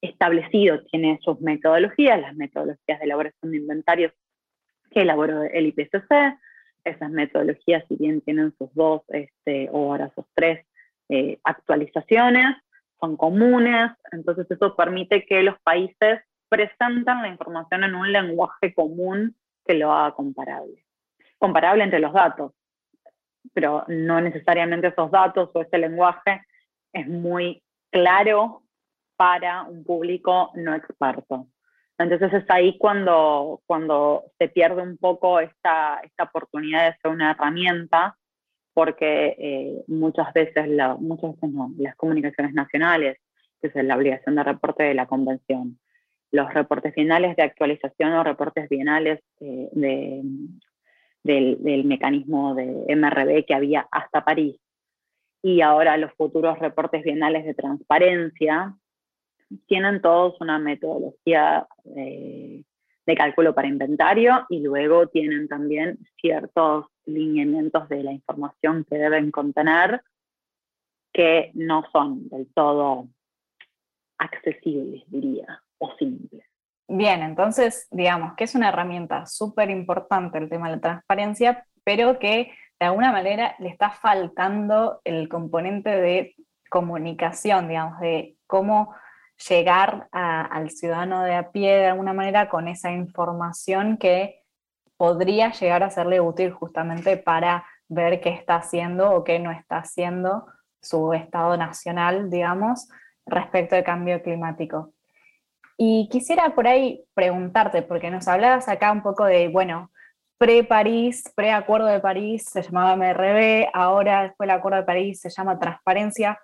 establecido, 0.00 0.82
tiene 0.84 1.18
sus 1.22 1.40
metodologías, 1.40 2.20
las 2.20 2.34
metodologías 2.34 2.98
de 2.98 3.04
elaboración 3.04 3.52
de 3.52 3.58
inventarios 3.58 4.12
que 4.90 5.02
elaboró 5.02 5.44
el 5.44 5.66
IPCC. 5.66 6.38
Esas 6.84 7.10
metodologías, 7.10 7.84
si 7.88 7.96
bien 7.96 8.20
tienen 8.22 8.52
sus 8.58 8.74
dos 8.74 9.02
este, 9.08 9.68
o 9.70 9.92
ahora 9.92 10.10
sus 10.14 10.24
tres 10.34 10.66
eh, 11.08 11.38
actualizaciones, 11.44 12.56
son 13.00 13.16
comunes, 13.16 13.92
entonces 14.10 14.50
eso 14.50 14.76
permite 14.76 15.24
que 15.24 15.42
los 15.42 15.58
países 15.60 16.20
presentan 16.52 17.22
la 17.22 17.28
información 17.28 17.82
en 17.82 17.94
un 17.94 18.12
lenguaje 18.12 18.74
común 18.74 19.34
que 19.64 19.72
lo 19.72 19.90
haga 19.90 20.14
comparable. 20.14 20.84
Comparable 21.38 21.82
entre 21.82 21.98
los 21.98 22.12
datos, 22.12 22.52
pero 23.54 23.84
no 23.88 24.20
necesariamente 24.20 24.88
esos 24.88 25.10
datos 25.10 25.48
o 25.54 25.62
ese 25.62 25.78
lenguaje 25.78 26.42
es 26.92 27.08
muy 27.08 27.62
claro 27.90 28.64
para 29.16 29.62
un 29.62 29.82
público 29.82 30.50
no 30.54 30.74
experto. 30.74 31.46
Entonces 31.96 32.34
es 32.34 32.44
ahí 32.50 32.76
cuando, 32.76 33.62
cuando 33.64 34.24
se 34.38 34.48
pierde 34.48 34.82
un 34.82 34.98
poco 34.98 35.40
esta, 35.40 36.00
esta 36.04 36.24
oportunidad 36.24 36.84
de 36.84 36.98
ser 36.98 37.12
una 37.12 37.30
herramienta, 37.30 38.18
porque 38.74 39.36
eh, 39.38 39.84
muchas 39.86 40.30
veces, 40.34 40.68
muchas 40.98 41.32
veces 41.32 41.50
no, 41.50 41.72
las 41.78 41.96
comunicaciones 41.96 42.52
nacionales, 42.52 43.16
que 43.58 43.68
es 43.68 43.74
la 43.74 43.96
obligación 43.96 44.34
de 44.34 44.44
reporte 44.44 44.82
de 44.82 44.94
la 44.94 45.06
convención, 45.06 45.78
los 46.32 46.52
reportes 46.52 46.94
finales 46.94 47.36
de 47.36 47.42
actualización 47.42 48.12
o 48.14 48.24
reportes 48.24 48.68
bienales 48.68 49.20
eh, 49.40 49.68
de, 49.72 50.22
del, 51.22 51.62
del, 51.62 51.84
mecanismo 51.84 52.54
de 52.54 52.96
MRB 52.96 53.44
que 53.44 53.54
había 53.54 53.86
hasta 53.90 54.24
París, 54.24 54.56
y 55.42 55.60
ahora 55.60 55.96
los 55.96 56.12
futuros 56.14 56.58
reportes 56.58 57.04
bienales 57.04 57.44
de 57.44 57.54
transparencia, 57.54 58.74
tienen 59.66 60.00
todos 60.00 60.40
una 60.40 60.58
metodología 60.58 61.66
eh, 61.96 62.62
de 63.04 63.14
cálculo 63.16 63.54
para 63.54 63.68
inventario 63.68 64.46
y 64.48 64.60
luego 64.60 65.08
tienen 65.08 65.48
también 65.48 65.98
ciertos 66.20 66.86
lineamientos 67.04 67.88
de 67.88 68.02
la 68.02 68.12
información 68.12 68.86
que 68.88 68.96
deben 68.96 69.30
contener 69.30 70.02
que 71.12 71.50
no 71.54 71.84
son 71.92 72.28
del 72.28 72.46
todo 72.54 73.08
accesibles, 74.18 75.02
diría, 75.08 75.62
Bien, 76.88 77.22
entonces, 77.22 77.88
digamos 77.90 78.34
que 78.36 78.44
es 78.44 78.54
una 78.54 78.68
herramienta 78.68 79.26
súper 79.26 79.70
importante 79.70 80.38
el 80.38 80.50
tema 80.50 80.68
de 80.68 80.76
la 80.76 80.82
transparencia, 80.82 81.66
pero 81.84 82.18
que 82.18 82.52
de 82.78 82.86
alguna 82.86 83.12
manera 83.12 83.54
le 83.58 83.68
está 83.68 83.90
faltando 83.90 85.00
el 85.04 85.28
componente 85.28 85.90
de 85.90 86.34
comunicación, 86.68 87.68
digamos, 87.68 88.00
de 88.00 88.36
cómo 88.46 88.94
llegar 89.48 90.08
al 90.12 90.70
ciudadano 90.70 91.22
de 91.22 91.34
a 91.34 91.50
pie 91.50 91.76
de 91.76 91.86
alguna 91.86 92.12
manera 92.12 92.48
con 92.48 92.68
esa 92.68 92.90
información 92.92 93.96
que 93.96 94.42
podría 94.96 95.52
llegar 95.52 95.82
a 95.82 95.90
serle 95.90 96.20
útil 96.20 96.52
justamente 96.52 97.16
para 97.16 97.64
ver 97.88 98.20
qué 98.20 98.30
está 98.30 98.56
haciendo 98.56 99.12
o 99.12 99.24
qué 99.24 99.38
no 99.38 99.50
está 99.50 99.78
haciendo 99.78 100.46
su 100.80 101.12
Estado 101.12 101.56
nacional, 101.56 102.30
digamos, 102.30 102.88
respecto 103.26 103.76
al 103.76 103.84
cambio 103.84 104.22
climático. 104.22 104.92
Y 105.76 106.08
quisiera 106.10 106.54
por 106.54 106.66
ahí 106.66 107.04
preguntarte, 107.14 107.82
porque 107.82 108.10
nos 108.10 108.28
hablabas 108.28 108.68
acá 108.68 108.92
un 108.92 109.02
poco 109.02 109.24
de, 109.24 109.48
bueno, 109.48 109.90
pre-París, 110.38 111.32
pre-Acuerdo 111.36 111.86
de 111.86 112.00
París 112.00 112.44
se 112.50 112.62
llamaba 112.62 112.96
MRB, 112.96 113.68
ahora 113.72 114.24
después 114.24 114.48
del 114.48 114.56
Acuerdo 114.56 114.78
de 114.78 114.84
París 114.84 115.20
se 115.20 115.30
llama 115.30 115.58
Transparencia. 115.58 116.40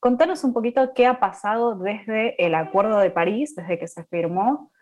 Contanos 0.00 0.42
un 0.42 0.52
poquito 0.52 0.92
qué 0.94 1.06
ha 1.06 1.20
pasado 1.20 1.76
desde 1.76 2.42
el 2.44 2.54
Acuerdo 2.54 2.98
de 2.98 3.10
París, 3.10 3.54
desde 3.54 3.78
que 3.78 3.88
se 3.88 4.04
firmó, 4.04 4.72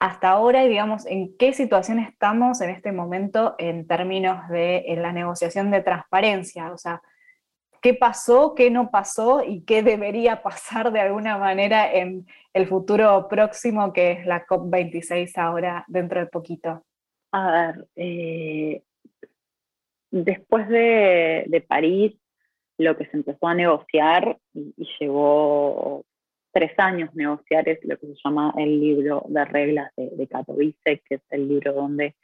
hasta 0.00 0.30
ahora 0.30 0.64
y 0.64 0.68
digamos 0.68 1.06
en 1.06 1.36
qué 1.36 1.52
situación 1.52 1.98
estamos 1.98 2.60
en 2.60 2.70
este 2.70 2.92
momento 2.92 3.54
en 3.58 3.86
términos 3.86 4.48
de 4.48 4.84
la 4.98 5.12
negociación 5.12 5.70
de 5.70 5.82
transparencia, 5.82 6.72
o 6.72 6.78
sea, 6.78 7.02
qué 7.84 7.92
pasó, 7.92 8.54
qué 8.54 8.70
no 8.70 8.90
pasó 8.90 9.44
y 9.44 9.60
qué 9.60 9.82
debería 9.82 10.42
pasar 10.42 10.90
de 10.90 11.00
alguna 11.00 11.36
manera 11.36 11.92
en 11.92 12.26
el 12.54 12.66
futuro 12.66 13.28
próximo 13.28 13.92
que 13.92 14.12
es 14.12 14.26
la 14.26 14.46
COP26 14.46 15.36
ahora 15.36 15.84
dentro 15.86 16.18
de 16.18 16.26
poquito. 16.26 16.82
A 17.30 17.50
ver, 17.52 17.86
eh, 17.96 18.82
después 20.10 20.66
de, 20.68 21.62
París 21.68 22.14
lo 22.78 22.96
que 22.96 23.04
se 23.04 23.18
empezó 23.18 23.48
a 23.48 23.54
negociar 23.54 24.38
y, 24.54 24.72
llevó 24.98 26.06
tres 26.52 26.72
años 26.78 27.14
negociar 27.14 27.68
es 27.68 27.84
lo 27.84 27.98
que 27.98 28.06
se 28.06 28.14
llama 28.24 28.54
el 28.56 28.80
libro 28.80 29.26
de 29.28 29.44
reglas 29.44 29.92
de, 29.96 30.26
Katowice, 30.26 31.02
que 31.06 31.16
es 31.16 31.22
el 31.28 31.48
libro 31.48 31.74
donde, 31.74 32.14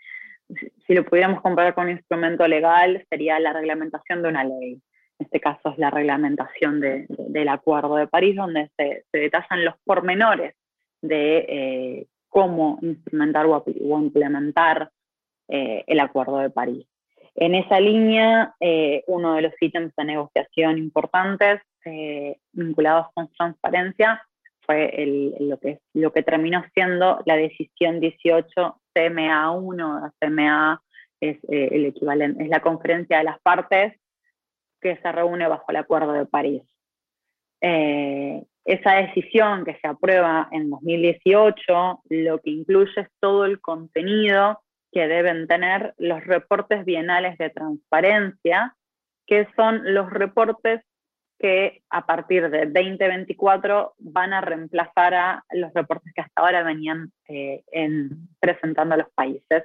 si 0.86 0.94
lo 0.94 1.04
pudiéramos 1.04 1.42
comparar 1.42 1.74
con 1.74 1.84
un 1.84 1.90
instrumento 1.90 2.48
legal, 2.48 3.04
sería 3.10 3.38
la 3.38 3.52
reglamentación 3.52 4.22
de 4.22 4.28
una 4.30 4.44
ley. 4.44 4.80
En 5.20 5.26
este 5.26 5.40
caso 5.40 5.68
es 5.68 5.78
la 5.78 5.90
reglamentación 5.90 6.80
del 6.80 7.48
Acuerdo 7.48 7.96
de 7.96 8.06
París, 8.06 8.36
donde 8.36 8.70
se, 8.74 9.04
detallan 9.12 9.66
los 9.66 9.74
pormenores 9.84 10.54
de 11.02 11.38
eh, 11.46 12.06
cómo 12.30 12.78
instrumentar 12.80 13.44
o, 13.44 13.62
implementar 14.00 14.90
eh, 15.48 15.84
el 15.86 16.00
Acuerdo 16.00 16.38
de 16.38 16.48
París. 16.48 16.86
En 17.34 17.54
esa 17.54 17.78
línea, 17.80 18.54
eh, 18.60 19.04
uno 19.08 19.34
de 19.34 19.42
los 19.42 19.52
ítems 19.60 19.94
de 19.94 20.04
negociación 20.04 20.78
importantes 20.78 21.60
vinculados 22.52 23.08
con 23.14 23.28
transparencia 23.32 24.22
fue 24.62 25.34
lo, 25.38 25.58
que, 25.58 25.80
lo 25.94 26.12
que 26.12 26.22
terminó 26.22 26.62
siendo 26.74 27.20
la 27.26 27.36
decisión 27.36 28.00
18 28.00 28.80
CMA1, 28.94 30.12
CMA 30.18 30.82
es 31.20 31.38
el 31.48 31.86
equivalente, 31.86 32.42
es 32.42 32.48
la 32.48 32.60
conferencia 32.60 33.18
de 33.18 33.24
las 33.24 33.40
partes 33.40 34.00
que 34.80 34.96
se 34.96 35.12
reúne 35.12 35.48
bajo 35.48 35.64
el 35.68 35.76
Acuerdo 35.76 36.12
de 36.12 36.26
París. 36.26 36.62
Eh, 37.60 38.42
esa 38.64 38.94
decisión 38.94 39.64
que 39.64 39.76
se 39.80 39.88
aprueba 39.88 40.48
en 40.52 40.70
2018 40.70 42.02
lo 42.08 42.38
que 42.38 42.50
incluye 42.50 43.00
es 43.00 43.08
todo 43.20 43.44
el 43.44 43.60
contenido 43.60 44.60
que 44.92 45.06
deben 45.08 45.46
tener 45.46 45.94
los 45.98 46.24
reportes 46.24 46.84
bienales 46.84 47.38
de 47.38 47.50
transparencia, 47.50 48.76
que 49.26 49.46
son 49.56 49.94
los 49.94 50.10
reportes 50.10 50.82
que 51.38 51.82
a 51.88 52.04
partir 52.04 52.50
de 52.50 52.66
2024 52.66 53.94
van 53.98 54.34
a 54.34 54.40
reemplazar 54.40 55.14
a 55.14 55.44
los 55.52 55.72
reportes 55.72 56.12
que 56.14 56.20
hasta 56.20 56.42
ahora 56.42 56.62
venían 56.62 57.12
eh, 57.28 57.62
presentando 58.40 58.94
a 58.94 58.98
los 58.98 59.10
países 59.14 59.64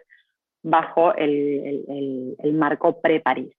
bajo 0.63 1.13
el, 1.15 2.35
el 2.39 2.53
marco 2.53 3.01
pre-París. 3.01 3.53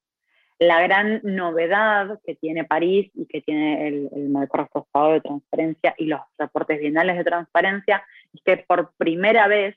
La 0.59 0.81
gran 0.81 1.21
novedad 1.23 2.19
que 2.25 2.35
tiene 2.35 2.65
París 2.65 3.11
y 3.15 3.27
que 3.27 3.43
tiene 3.43 3.89
el, 3.89 4.09
el 4.13 4.29
marco 4.31 4.57
reforzado 4.57 5.13
de 5.13 5.21
transparencia 5.21 5.95
y 5.99 6.07
los 6.07 6.21
reportes 6.39 6.81
bienales 6.81 7.19
de 7.19 7.25
transparencia 7.25 8.03
es 8.33 8.41
que 8.43 8.57
por 8.67 8.93
primera 8.97 9.49
vez 9.49 9.77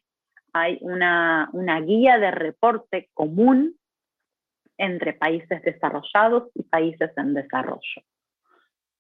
hay 0.53 0.77
una, 0.81 1.49
guía 1.85 2.17
de 2.17 2.31
reporte 2.31 3.09
común 3.13 3.75
entre 4.77 5.13
países 5.13 5.61
desarrollados 5.61 6.49
y 6.55 6.63
países 6.63 7.11
en 7.17 7.33
desarrollo. 7.33 8.01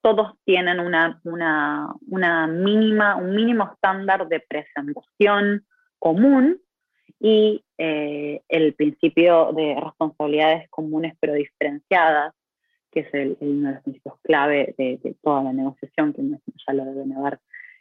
Todos 0.01 0.33
tienen 0.45 0.79
un 0.79 2.63
mínimo 2.63 3.71
estándar 3.73 4.27
de 4.27 4.39
presentación 4.41 5.65
común 5.97 6.61
y 7.19 7.63
eh, 7.77 8.41
el 8.49 8.73
principio 8.73 9.51
de 9.53 9.75
responsabilidades 9.79 10.69
comunes 10.69 11.15
pero 11.19 11.33
diferenciadas, 11.33 12.33
que 12.91 13.01
es 13.01 13.13
el, 13.13 13.37
uno 13.39 13.69
de 13.69 13.73
los 13.75 13.83
principios 13.83 14.15
clave 14.23 14.73
de, 14.77 15.15
toda 15.21 15.43
la 15.43 15.53
negociación, 15.53 16.13
que 16.13 16.21
ya 16.67 16.73
lo 16.73 16.85
deben 16.85 17.13
haber 17.13 17.39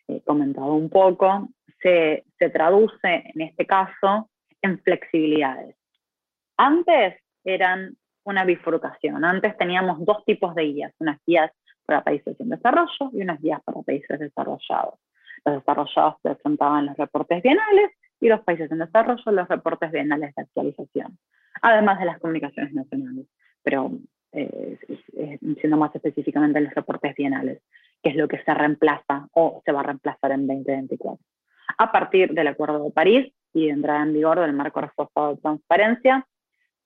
eh, 0.09 0.21
comentado 0.25 0.75
un 0.75 0.91
poco, 0.91 1.49
se, 1.83 2.25
se 2.39 2.51
traduce 2.51 3.25
en 3.35 3.41
este 3.41 3.67
caso 3.67 4.29
en 4.63 4.79
flexibilidades. 4.81 5.77
Antes 6.57 7.15
eran 7.45 7.97
una 8.25 8.45
bifurcación, 8.45 9.25
antes 9.25 9.57
teníamos 9.57 10.05
dos 10.05 10.25
tipos 10.25 10.55
de 10.55 10.65
guías, 10.65 10.93
unas 10.99 11.19
guías 11.27 11.51
para 11.87 12.05
países 12.05 12.39
en 12.41 12.51
desarrollo 12.51 13.11
y 13.13 13.23
unas 13.23 13.41
guías 13.41 13.63
para 13.65 13.81
países 13.83 14.19
desarrollados. 14.19 14.99
Los 15.45 15.55
desarrollados 15.55 16.17
presentaban 16.21 16.87
los 16.87 16.97
reportes 16.97 17.43
bienales 17.43 17.91
y 18.21 18.29
los 18.29 18.41
países 18.41 18.71
en 18.71 18.79
desarrollo 18.79 19.33
los 19.33 19.49
reportes 19.49 19.91
bienales 19.93 20.35
de 20.35 20.43
actualización, 20.43 21.19
además 21.63 21.99
de 21.99 22.07
las 22.07 22.19
comunicaciones 22.19 22.73
nacionales, 22.73 23.27
pero 23.63 23.93
eh, 24.33 24.79
siendo 25.61 25.77
más 25.77 25.95
específicamente 25.95 26.61
los 26.61 26.75
reportes 26.75 27.15
bienales, 27.17 27.63
que 28.03 28.11
es 28.11 28.17
lo 28.17 28.29
que 28.29 28.43
se 28.43 28.55
reemplaza 28.55 29.29
o 29.33 29.63
se 29.65 29.73
va 29.73 29.81
a 29.81 29.85
reemplazar 29.85 30.33
en 30.33 30.47
2024. 30.47 31.25
A 31.79 31.93
partir 31.93 32.33
del 32.33 32.49
Acuerdo 32.49 32.85
de 32.85 32.91
París 32.91 33.33
y 33.53 33.67
de 33.67 33.73
entrada 33.73 34.03
en 34.03 34.13
vigor 34.13 34.41
del 34.41 34.53
marco 34.53 34.81
reforzado 34.81 35.35
de 35.35 35.41
transparencia, 35.41 36.27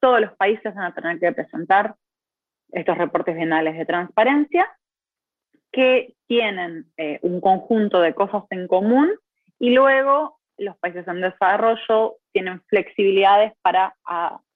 todos 0.00 0.20
los 0.20 0.32
países 0.36 0.74
van 0.74 0.84
a 0.84 0.94
tener 0.94 1.18
que 1.18 1.32
presentar 1.32 1.94
estos 2.72 2.98
reportes 2.98 3.36
bienales 3.36 3.76
de 3.76 3.84
transparencia 3.84 4.68
que 5.70 6.14
tienen 6.26 6.86
eh, 6.96 7.18
un 7.22 7.40
conjunto 7.40 8.00
de 8.00 8.14
cosas 8.14 8.44
en 8.50 8.66
común 8.66 9.10
y 9.58 9.70
luego 9.70 10.38
los 10.58 10.76
países 10.78 11.06
en 11.08 11.20
desarrollo 11.20 12.16
tienen 12.32 12.60
flexibilidades 12.62 13.52
para 13.62 13.94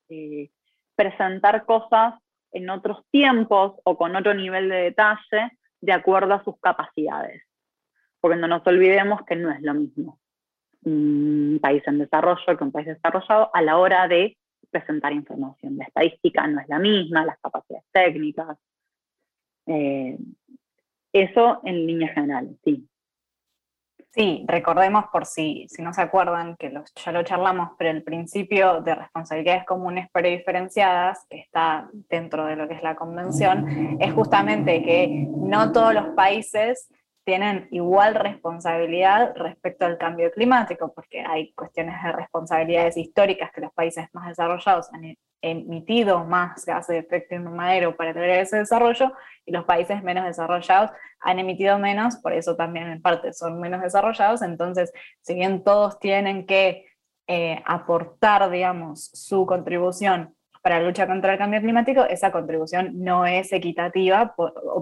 eh, 0.09 0.51
presentar 0.95 1.65
cosas 1.65 2.15
en 2.53 2.71
otros 2.71 3.05
tiempos 3.11 3.75
o 3.85 3.97
con 3.97 4.15
otro 4.17 4.35
nivel 4.35 4.69
de 4.69 4.77
detalle 4.77 5.51
de 5.81 5.93
acuerdo 5.93 6.35
a 6.35 6.45
sus 6.45 6.59
capacidades. 6.61 7.43
Porque 8.21 8.39
no 8.39 8.49
nos 8.49 8.67
olvidemos 8.67 9.21
que 9.27 9.37
no 9.37 9.51
es 9.51 9.61
lo 9.63 9.75
mismo 9.75 10.19
un 10.87 11.59
país 11.61 11.83
en 11.87 11.99
desarrollo 11.99 12.57
que 12.57 12.65
un 12.65 12.73
país 12.73 12.87
desarrollado 12.87 13.51
a 13.53 13.61
la 13.61 13.77
hora 13.77 14.07
de 14.07 14.37
presentar 14.71 15.13
información. 15.13 15.77
La 15.77 15.85
estadística 15.85 16.47
no 16.47 16.61
es 16.61 16.69
la 16.69 16.79
misma, 16.79 17.25
las 17.25 17.39
capacidades 17.41 17.87
técnicas. 17.93 18.57
Eh, 19.67 20.17
eso 21.13 21.61
en 21.65 21.87
línea 21.87 22.09
general, 22.15 22.57
sí. 22.65 22.89
Sí, 24.17 24.47
recordemos 24.49 25.05
por 25.13 25.27
si, 25.27 25.67
si 25.69 25.83
no 25.83 25.93
se 25.93 26.01
acuerdan, 26.01 26.57
que 26.57 26.73
ya 26.73 27.13
lo 27.13 27.23
charlamos, 27.23 27.73
pero 27.77 27.91
el 27.91 28.03
principio 28.03 28.81
de 28.81 28.95
responsabilidades 28.95 29.67
comunes 29.67 30.09
pero 30.11 30.27
diferenciadas, 30.31 31.27
que 31.29 31.39
está 31.39 31.91
dentro 32.09 32.47
de 32.47 32.57
lo 32.57 32.67
que 32.67 32.73
es 32.73 32.83
la 32.83 32.97
convención, 32.97 33.99
es 34.01 34.15
justamente 34.15 34.83
que 34.83 35.29
no 35.37 35.71
todos 35.71 35.93
los 35.93 36.07
países 36.17 36.89
tienen 37.27 37.67
igual 37.73 38.15
responsabilidad 38.15 39.35
respecto 39.35 39.85
al 39.85 39.99
cambio 39.99 40.31
climático, 40.31 40.95
porque 40.95 41.25
hay 41.27 41.53
cuestiones 41.55 42.01
de 42.01 42.12
responsabilidades 42.12 42.97
históricas 42.97 43.51
que 43.53 43.62
los 43.62 43.73
países 43.73 44.07
más 44.12 44.29
desarrollados 44.29 44.89
han 44.93 45.17
emitido 45.43 46.25
más 46.25 46.65
gases 46.65 46.87
de 46.87 46.99
efecto 46.99 47.35
invernadero 47.35 47.97
para 47.97 48.15
tener 48.15 48.31
ese 48.31 48.59
desarrollo 48.59 49.12
y 49.45 49.51
los 49.51 49.65
países 49.65 50.05
menos 50.05 50.25
desarrollados 50.25 50.93
han 51.19 51.41
emitido 51.41 51.81
menos, 51.81 52.17
por 52.19 52.33
eso 52.33 52.55
también 52.55 52.87
en 52.87 53.03
parte 53.03 53.33
son 53.33 53.61
menos 53.61 53.83
desarrollados, 53.83 54.41
entonces 54.43 54.93
si 55.21 55.35
bien 55.35 55.65
todos 55.65 55.99
tienen 55.99 56.47
que 56.47 56.87
eh, 57.27 57.61
aportar, 57.67 58.49
digamos, 58.51 59.11
su 59.12 59.47
contribución 59.47 60.36
para 60.67 60.81
la 60.81 60.87
lucha 60.89 61.07
contra 61.07 61.33
el 61.33 61.39
cambio 61.39 61.61
climático, 61.61 62.03
esa 62.07 62.33
contribución 62.33 62.91
no 62.95 63.25
es 63.25 63.53
equitativa, 63.53 64.35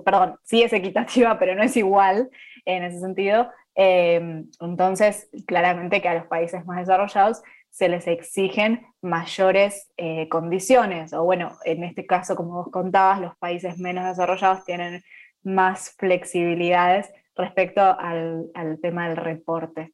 perdón, 0.03 0.39
sí 0.43 0.63
es 0.63 0.73
equitativa, 0.73 1.39
pero 1.39 1.55
no 1.55 1.63
es 1.63 1.77
igual 1.77 2.31
en 2.65 2.85
ese 2.85 3.01
sentido. 3.01 3.51
Eh, 3.75 4.47
entonces, 4.61 5.29
claramente 5.47 6.01
que 6.01 6.09
a 6.09 6.15
los 6.15 6.25
países 6.25 6.65
más 6.65 6.79
desarrollados 6.79 7.43
se 7.69 7.91
les 7.91 8.07
exigen 8.07 8.87
mayores 9.03 9.93
eh, 9.99 10.27
condiciones, 10.31 11.13
o 11.13 11.23
bueno, 11.23 11.53
en 11.67 11.85
este 11.85 12.07
caso, 12.07 12.35
como 12.35 12.63
vos 12.63 12.71
contabas, 12.71 13.21
los 13.21 13.37
países 13.37 13.77
menos 13.77 14.07
desarrollados 14.07 14.65
tienen 14.65 15.03
más 15.43 15.95
flexibilidades 15.99 17.13
respecto 17.37 17.83
al 17.83 18.79
tema 18.81 19.07
del 19.07 19.19
reporte. 19.19 19.93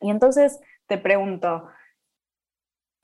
Y 0.00 0.08
entonces 0.08 0.58
te 0.86 0.96
pregunto, 0.96 1.68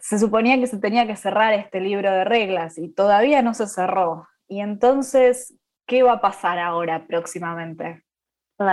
se 0.01 0.19
suponía 0.19 0.59
que 0.59 0.67
se 0.67 0.79
tenía 0.79 1.07
que 1.07 1.17
cerrar 1.17 1.55
este 1.55 1.81
libro 1.81 2.11
de 2.11 2.25
reglas 2.25 2.79
y 2.79 2.89
todavía 2.89 3.43
no 3.43 3.55
se 3.55 3.67
cerró. 3.67 4.27
Y 4.49 4.61
entonces, 4.61 5.55
¿qué 5.87 6.03
va 6.03 6.15
a 6.15 6.21
pasar 6.21 6.59
ahora 6.59 7.07
próximamente? 7.07 8.03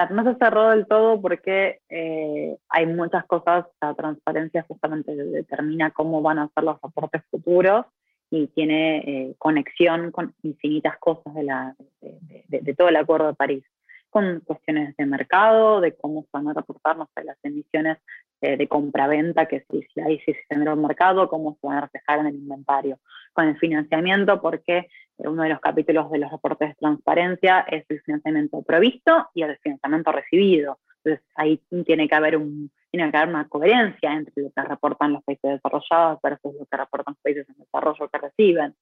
no 0.10 0.24
se 0.26 0.38
cerró 0.38 0.72
del 0.72 0.86
todo 0.86 1.22
porque 1.22 1.80
eh, 1.90 2.58
hay 2.68 2.86
muchas 2.88 3.26
cosas, 3.26 3.66
la 3.80 3.94
transparencia 3.94 4.66
justamente 4.68 5.16
determina 5.16 5.92
cómo 5.92 6.22
van 6.22 6.40
a 6.40 6.50
ser 6.54 6.66
los 6.66 6.82
reportes 6.82 7.24
futuros 7.32 7.86
y 8.30 8.48
tiene 8.48 8.98
eh, 8.98 9.36
conexión 9.38 10.12
con 10.12 10.36
infinitas 10.44 10.98
cosas 10.98 11.34
de, 11.34 11.44
la, 11.44 11.76
de, 12.02 12.74
todo 12.74 12.90
el 12.90 12.98
Acuerdo 12.98 13.28
de 13.28 13.36
París, 13.36 13.64
con 14.10 14.42
cuestiones 14.42 14.96
de 14.98 15.06
mercado, 15.06 15.82
de 15.82 15.96
cómo 15.96 16.22
se 16.24 16.30
van 16.32 16.48
a 16.48 16.54
reportar 16.54 16.98
las 16.98 17.38
emisiones 17.44 17.98
eh, 18.42 18.58
de 18.58 18.68
compraventa 18.68 19.48
que 19.48 19.66
si, 19.70 19.82
si 19.94 20.00
hay 20.02 20.20
si 20.20 20.34
se 20.34 20.44
generó 20.50 20.74
el 20.74 20.80
mercado, 20.80 21.28
cómo 21.28 21.58
se 21.60 21.68
van 21.68 21.78
a 21.78 21.82
reflejar 21.82 22.20
en 22.20 22.28
el 22.28 22.36
inventario, 22.36 23.00
con 23.34 23.48
el 23.48 23.58
financiamiento, 23.58 24.42
porque 24.42 24.88
uno 25.18 25.44
de 25.44 25.50
los 25.50 25.60
capítulos 25.60 26.12
de 26.12 26.20
los 26.20 26.32
reportes 26.32 26.70
de 26.70 26.76
transparencia 26.76 27.62
es 27.62 27.86
el 27.90 28.02
financiamiento 28.02 28.62
previsto 28.62 29.30
y 29.34 29.42
el 29.42 29.58
financiamiento 29.58 30.12
recibido. 30.12 30.80
Entonces 31.04 31.26
ahí 31.36 31.62
tiene 31.86 32.08
que 32.08 32.16
haber 32.16 32.38
un, 32.38 32.72
tiene 32.92 33.12
que 33.12 33.18
haber 33.18 33.30
una 33.30 33.48
coherencia 33.48 34.14
entre 34.14 34.44
lo 34.44 34.52
que 34.52 34.62
reportan 34.62 35.14
los 35.14 35.24
países 35.24 35.52
desarrollados 35.52 36.20
versus 36.22 36.56
lo 36.60 36.66
que 36.66 36.78
reportan 36.78 37.14
los 37.14 37.22
países 37.22 37.50
en 37.50 37.56
desarrollo 37.58 38.10
que 38.10 38.18
reciben. 38.20 38.76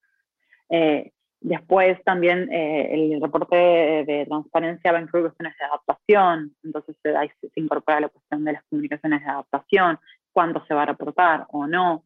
Eh, 0.70 1.12
después 1.42 2.02
también 2.04 2.52
eh, 2.52 2.94
el 2.94 3.22
reporte 3.22 3.56
de 3.56 4.26
transparencia 4.28 4.92
va 4.92 5.00
a 5.00 5.02
incluir 5.02 5.26
cuestiones 5.26 5.58
de 5.58 5.66
adaptación, 5.66 6.56
entonces 6.64 6.96
ahí 7.18 7.30
se 7.40 7.60
incorpora 7.60 8.00
la 8.00 8.10
cuestión 8.10 8.44
de 8.44 8.54
las 8.54 8.64
comunicaciones 8.70 9.24
de 9.24 9.30
adaptación, 9.30 10.00
cuándo 10.32 10.64
se 10.68 10.74
va 10.74 10.84
a 10.84 10.88
reportar 10.88 11.46
o 11.50 11.66
no. 11.66 12.04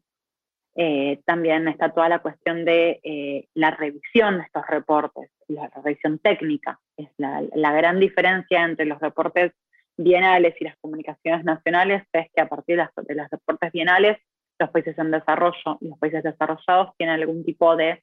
Eh, 0.76 1.20
también 1.24 1.66
está 1.66 1.90
toda 1.92 2.08
la 2.08 2.20
cuestión 2.20 2.64
de 2.64 3.00
eh, 3.02 3.48
la 3.54 3.72
revisión 3.72 4.38
de 4.38 4.44
estos 4.44 4.66
reportes, 4.68 5.30
la 5.48 5.68
revisión 5.68 6.18
técnica. 6.20 6.78
Es 6.96 7.08
la, 7.18 7.72
gran 7.72 7.98
diferencia 7.98 8.64
entre 8.64 8.86
los 8.86 9.00
reportes 9.00 9.52
bienales 9.96 10.54
y 10.60 10.64
las 10.64 10.76
comunicaciones 10.80 11.44
nacionales 11.44 12.04
es 12.12 12.28
que 12.34 12.40
a 12.40 12.48
partir 12.48 12.76
de, 12.78 13.14
los 13.14 13.30
reportes 13.30 13.72
bienales, 13.72 14.18
los 14.58 14.70
países 14.70 14.96
en 14.98 15.10
desarrollo 15.10 15.78
y 15.80 15.88
los 15.88 15.98
países 15.98 16.22
desarrollados 16.22 16.96
tienen 16.96 17.16
algún 17.16 17.44
tipo 17.44 17.74
de 17.76 18.02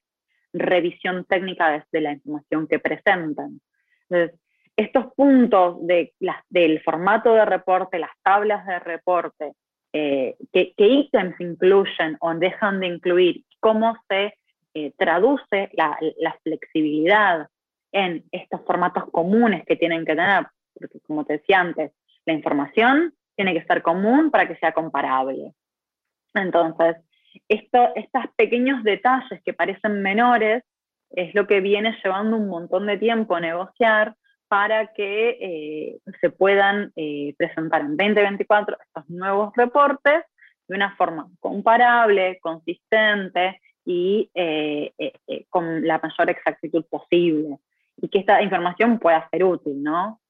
revisión 0.52 1.24
técnica 1.24 1.70
desde 1.70 2.00
la 2.00 2.12
información 2.12 2.66
que 2.66 2.78
presentan. 2.78 3.60
Estos 4.76 5.12
puntos 5.14 5.86
de 5.86 6.12
del 6.48 6.80
formato 6.82 7.34
de 7.34 7.44
reporte, 7.44 7.98
las 7.98 8.12
tablas 8.22 8.64
de 8.66 8.78
reporte 8.78 9.52
eh, 9.92 10.36
qué, 10.52 10.74
ítems 10.76 11.40
incluyen 11.40 12.16
o 12.20 12.34
dejan 12.34 12.80
de 12.80 12.88
incluir, 12.88 13.44
cómo 13.58 13.96
se 14.08 14.34
eh, 14.74 14.92
traduce 14.98 15.70
la, 15.72 15.98
flexibilidad 16.42 17.48
en 17.92 18.24
estos 18.30 18.60
formatos 18.66 19.04
comunes 19.10 19.64
que 19.66 19.76
tienen 19.76 20.04
que 20.04 20.14
tener, 20.14 20.46
porque 20.74 21.00
como 21.00 21.24
te 21.24 21.34
decía 21.34 21.60
antes, 21.60 21.92
la 22.26 22.34
información 22.34 23.14
tiene 23.34 23.54
que 23.54 23.64
ser 23.64 23.82
común 23.82 24.30
para 24.30 24.46
que 24.46 24.56
sea 24.56 24.72
comparable. 24.72 25.54
Entonces, 26.34 26.96
estos 27.48 28.26
pequeños 28.36 28.82
detalles 28.84 29.42
que 29.44 29.52
parecen 29.52 30.02
menores 30.02 30.64
es 31.10 31.34
lo 31.34 31.46
que 31.46 31.60
viene 31.60 31.96
llevando 32.02 32.36
un 32.36 32.48
montón 32.48 32.86
de 32.86 32.98
tiempo 32.98 33.40
negociar 33.40 34.14
para 34.48 34.92
que 34.94 35.38
eh, 35.40 35.98
se 36.20 36.30
puedan 36.30 36.92
eh, 36.96 37.34
presentar 37.36 37.82
en 37.82 37.96
2024 37.96 38.78
estos 38.80 39.10
nuevos 39.10 39.52
reportes 39.54 40.24
de 40.66 40.76
una 40.76 40.96
forma 40.96 41.28
comparable, 41.40 42.38
consistente 42.40 43.60
y 43.84 44.30
eh, 44.34 44.92
con 45.48 45.86
la 45.86 45.98
mayor 45.98 46.30
exactitud 46.30 46.84
posible. 46.90 47.58
Y 47.96 48.08
que 48.08 48.20
esta 48.20 48.42
información 48.42 48.98
pueda 48.98 49.28
ser 49.30 49.44
útil, 49.44 49.82
¿no? 49.82 50.20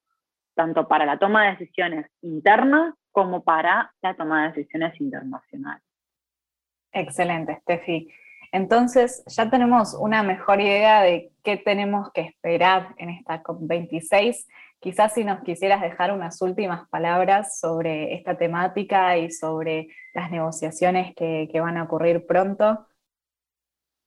Tanto 0.55 0.87
para 0.87 1.05
la 1.05 1.17
toma 1.17 1.45
de 1.45 1.51
decisiones 1.51 2.09
internas 2.21 2.95
como 3.11 3.43
para 3.43 3.93
la 4.01 4.15
toma 4.15 4.43
de 4.43 4.49
decisiones 4.49 4.99
internacionales. 4.99 5.88
Excelente, 6.91 7.59
Steffi. 7.61 8.09
Entonces 8.51 9.23
ya 9.27 9.49
tenemos 9.49 9.93
una 9.93 10.23
mejor 10.23 10.59
idea 10.59 11.01
de 11.01 11.31
qué 11.43 11.57
tenemos 11.57 12.11
que 12.13 12.21
esperar 12.21 12.95
en 12.97 13.09
esta 13.09 13.43
COP26. 13.43 14.47
Quizás 14.79 15.13
si 15.13 15.23
nos 15.23 15.41
quisieras 15.43 15.81
dejar 15.81 16.11
unas 16.13 16.41
últimas 16.41 16.87
palabras 16.89 17.59
sobre 17.59 18.15
esta 18.15 18.37
temática 18.37 19.17
y 19.17 19.29
sobre 19.29 19.89
las 20.13 20.31
negociaciones 20.31 21.13
que, 21.15 21.47
van 21.59 21.77
a 21.77 21.83
ocurrir 21.83 22.25
pronto. 22.25 22.87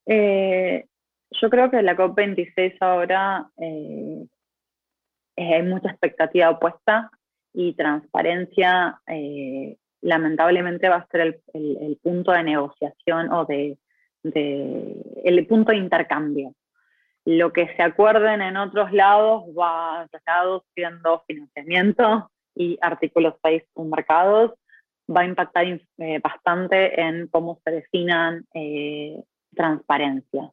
Eh, 0.05 0.87
yo 1.31 1.49
creo 1.49 1.71
que 1.71 1.81
la 1.81 1.95
COP26 1.95 2.77
ahora 2.81 3.49
eh, 3.57 4.27
hay 5.37 5.63
mucha 5.63 5.89
expectativa 5.89 6.49
opuesta 6.49 7.09
y 7.53 7.73
transparencia 7.75 8.99
eh, 9.07 9.77
lamentablemente 10.03 10.89
va 10.89 10.97
a 10.97 11.07
ser 11.07 11.39
el, 11.53 11.97
punto 12.03 12.31
de 12.33 12.43
negociación 12.43 13.31
o 13.31 13.45
de, 13.45 13.77
el 14.23 15.47
punto 15.47 15.71
de 15.71 15.77
intercambio. 15.77 16.53
Lo 17.25 17.53
que 17.53 17.73
se 17.75 17.81
acuerden 17.81 18.41
en 18.41 18.57
otros 18.57 18.91
lados 18.91 19.43
va 19.57 20.05
tratado 20.11 20.65
siendo 20.75 21.23
financiamiento 21.25 22.29
y 22.53 22.77
artículos 22.81 23.35
6 23.41 23.63
mercados, 23.77 24.51
va 25.09 25.21
a 25.21 25.25
impactar 25.25 25.65
eh, 25.65 26.19
bastante 26.21 26.99
en 27.01 27.27
cómo 27.27 27.59
se 27.63 27.71
definan 27.71 28.45
eh, 28.53 29.23
transparencia. 29.55 30.51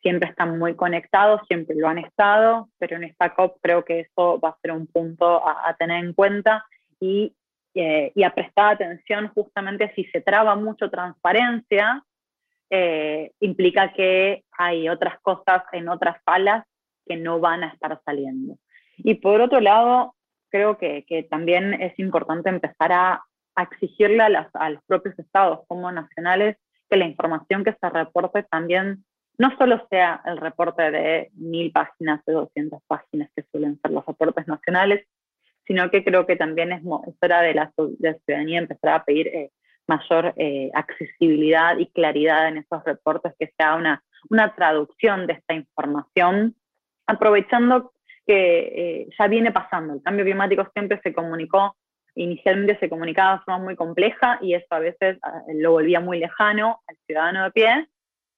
Siempre 0.00 0.30
están 0.30 0.58
muy 0.58 0.76
conectados, 0.76 1.40
siempre 1.48 1.74
lo 1.74 1.88
han 1.88 1.98
estado, 1.98 2.68
pero 2.78 2.96
en 2.96 3.04
esta 3.04 3.34
COP 3.34 3.58
creo 3.60 3.84
que 3.84 4.00
eso 4.00 4.38
va 4.38 4.50
a 4.50 4.58
ser 4.62 4.70
un 4.70 4.86
punto 4.86 5.44
a, 5.44 5.68
a 5.68 5.74
tener 5.74 6.04
en 6.04 6.12
cuenta 6.12 6.64
y 7.00 7.34
eh, 7.78 8.10
y 8.14 8.22
a 8.22 8.34
prestar 8.34 8.72
atención 8.72 9.28
justamente 9.34 9.92
si 9.94 10.04
se 10.04 10.22
traba 10.22 10.56
mucho 10.56 10.88
transparencia, 10.88 12.02
eh, 12.70 13.32
implica 13.40 13.92
que 13.92 14.44
hay 14.56 14.88
otras 14.88 15.20
cosas 15.20 15.62
en 15.72 15.90
otras 15.90 16.16
salas 16.24 16.64
que 17.06 17.16
no 17.16 17.38
van 17.38 17.64
a 17.64 17.68
estar 17.68 18.00
saliendo. 18.02 18.56
Y 18.96 19.16
por 19.16 19.42
otro 19.42 19.60
lado, 19.60 20.14
creo 20.48 20.78
que, 20.78 21.04
que 21.06 21.22
también 21.24 21.74
es 21.74 21.96
importante 21.98 22.48
empezar 22.48 22.92
a, 22.92 23.24
a 23.54 23.62
exigirle 23.62 24.22
a, 24.22 24.50
a, 24.54 24.70
los 24.70 24.82
propios 24.86 25.18
estados 25.18 25.60
como 25.68 25.92
nacionales 25.92 26.56
que 26.88 26.96
la 26.96 27.04
información 27.04 27.62
que 27.62 27.76
se 27.78 27.90
reporte 27.90 28.42
también 28.44 29.04
no 29.36 29.54
solo 29.58 29.86
sea 29.90 30.22
el 30.24 30.38
reporte 30.38 30.90
de 30.90 31.30
mil 31.34 31.70
páginas, 31.72 32.24
de 32.24 32.32
200 32.32 32.80
páginas 32.86 33.30
que 33.36 33.44
suelen 33.52 33.78
ser 33.82 33.90
los 33.90 34.06
reportes 34.06 34.48
nacionales, 34.48 35.06
sino 35.66 35.90
que 35.90 36.04
creo 36.04 36.26
que 36.26 36.36
también 36.36 36.72
es, 36.72 36.82
hora 36.84 37.40
de 37.42 37.54
la, 37.54 37.72
ciudadanía 37.74 38.60
empezar 38.60 38.90
a 38.94 39.04
pedir 39.04 39.28
eh, 39.28 39.50
mayor 39.86 40.34
eh, 40.36 40.70
accesibilidad 40.74 41.78
y 41.78 41.86
claridad 41.86 42.48
en 42.48 42.58
esos 42.58 42.84
reportes, 42.84 43.34
que 43.38 43.52
sea 43.56 43.74
una, 43.74 44.02
una 44.30 44.54
traducción 44.54 45.26
de 45.26 45.34
esta 45.34 45.54
información, 45.54 46.54
aprovechando 47.06 47.92
que 48.26 49.02
eh, 49.02 49.08
ya 49.18 49.28
viene 49.28 49.52
pasando. 49.52 49.94
El 49.94 50.02
cambio 50.02 50.24
climático 50.24 50.68
siempre 50.72 51.00
se 51.02 51.12
comunicó, 51.12 51.76
inicialmente 52.14 52.78
se 52.78 52.88
comunicaba 52.88 53.36
de 53.36 53.44
forma 53.44 53.64
muy 53.64 53.76
compleja 53.76 54.38
y 54.40 54.54
eso 54.54 54.66
a 54.70 54.80
veces 54.80 55.18
ah, 55.22 55.42
lo 55.54 55.72
volvía 55.72 56.00
muy 56.00 56.18
lejano 56.18 56.80
al 56.86 56.96
ciudadano 57.06 57.44
de 57.44 57.50
pie. 57.52 57.88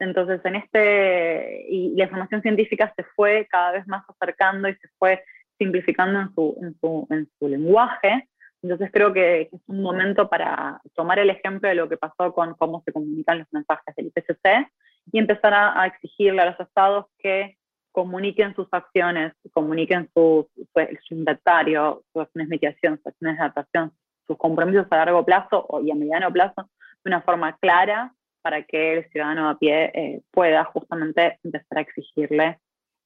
Entonces, 0.00 0.40
en 0.44 0.56
este, 0.56 1.66
y 1.68 1.94
la 1.96 2.04
información 2.04 2.42
científica 2.42 2.92
se 2.96 3.02
fue 3.16 3.48
cada 3.50 3.72
vez 3.72 3.86
más 3.88 4.04
acercando 4.08 4.68
y 4.68 4.74
se 4.74 4.88
fue 4.98 5.24
simplificando 5.58 6.20
en 6.20 6.34
su, 6.34 6.56
en 6.62 6.78
su, 6.80 7.06
en 7.10 7.28
su 7.38 7.48
lenguaje. 7.48 8.28
Entonces 8.62 8.90
creo 8.92 9.12
que 9.12 9.42
es 9.52 9.60
un 9.66 9.82
momento 9.82 10.28
para 10.28 10.80
tomar 10.94 11.18
el 11.18 11.30
ejemplo 11.30 11.68
de 11.68 11.74
lo 11.74 11.88
que 11.88 11.96
pasó 11.96 12.32
con 12.32 12.54
cómo 12.54 12.82
se 12.84 12.92
comunican 12.92 13.38
los 13.38 13.48
mensajes 13.52 13.94
del 13.94 14.06
IPCC 14.06 14.68
y 15.12 15.18
empezar 15.18 15.54
a, 15.54 15.86
exigirle 15.86 16.42
a 16.42 16.46
los 16.50 16.60
estados 16.60 17.06
que 17.18 17.56
comuniquen 17.92 18.54
sus 18.54 18.68
acciones, 18.72 19.32
comuniquen 19.52 20.08
su, 20.14 20.48
su, 20.54 21.14
inventario, 21.14 22.02
sus 22.12 22.22
acciones 22.22 22.48
de 22.48 22.54
mitigación, 22.54 22.96
sus 22.98 23.06
acciones 23.06 23.36
de 23.36 23.42
adaptación, 23.42 23.92
sus 24.26 24.36
compromisos 24.36 24.86
a 24.90 24.96
largo 24.96 25.24
plazo 25.24 25.66
y 25.84 25.90
a 25.90 25.94
mediano 25.94 26.32
plazo 26.32 26.68
de 27.04 27.10
una 27.10 27.22
forma 27.22 27.56
clara 27.58 28.12
para 28.42 28.62
que 28.62 28.98
el 28.98 29.08
ciudadano 29.10 29.48
a 29.48 29.58
pie 29.58 29.90
eh, 29.94 30.22
pueda 30.30 30.64
justamente 30.64 31.38
empezar 31.42 31.78
a 31.78 31.80
exigirle 31.80 32.58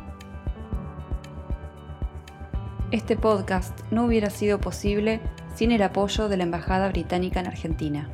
Este 2.93 3.17
podcast 3.17 3.77
no 3.90 4.05
hubiera 4.05 4.31
sido 4.31 4.61
posible 4.61 5.21
sin 5.57 5.73
el 5.73 5.83
apoyo 5.83 6.29
de 6.29 6.37
la 6.37 6.45
Embajada 6.45 6.88
Británica 6.88 7.40
en 7.40 7.49
Argentina. 7.49 8.09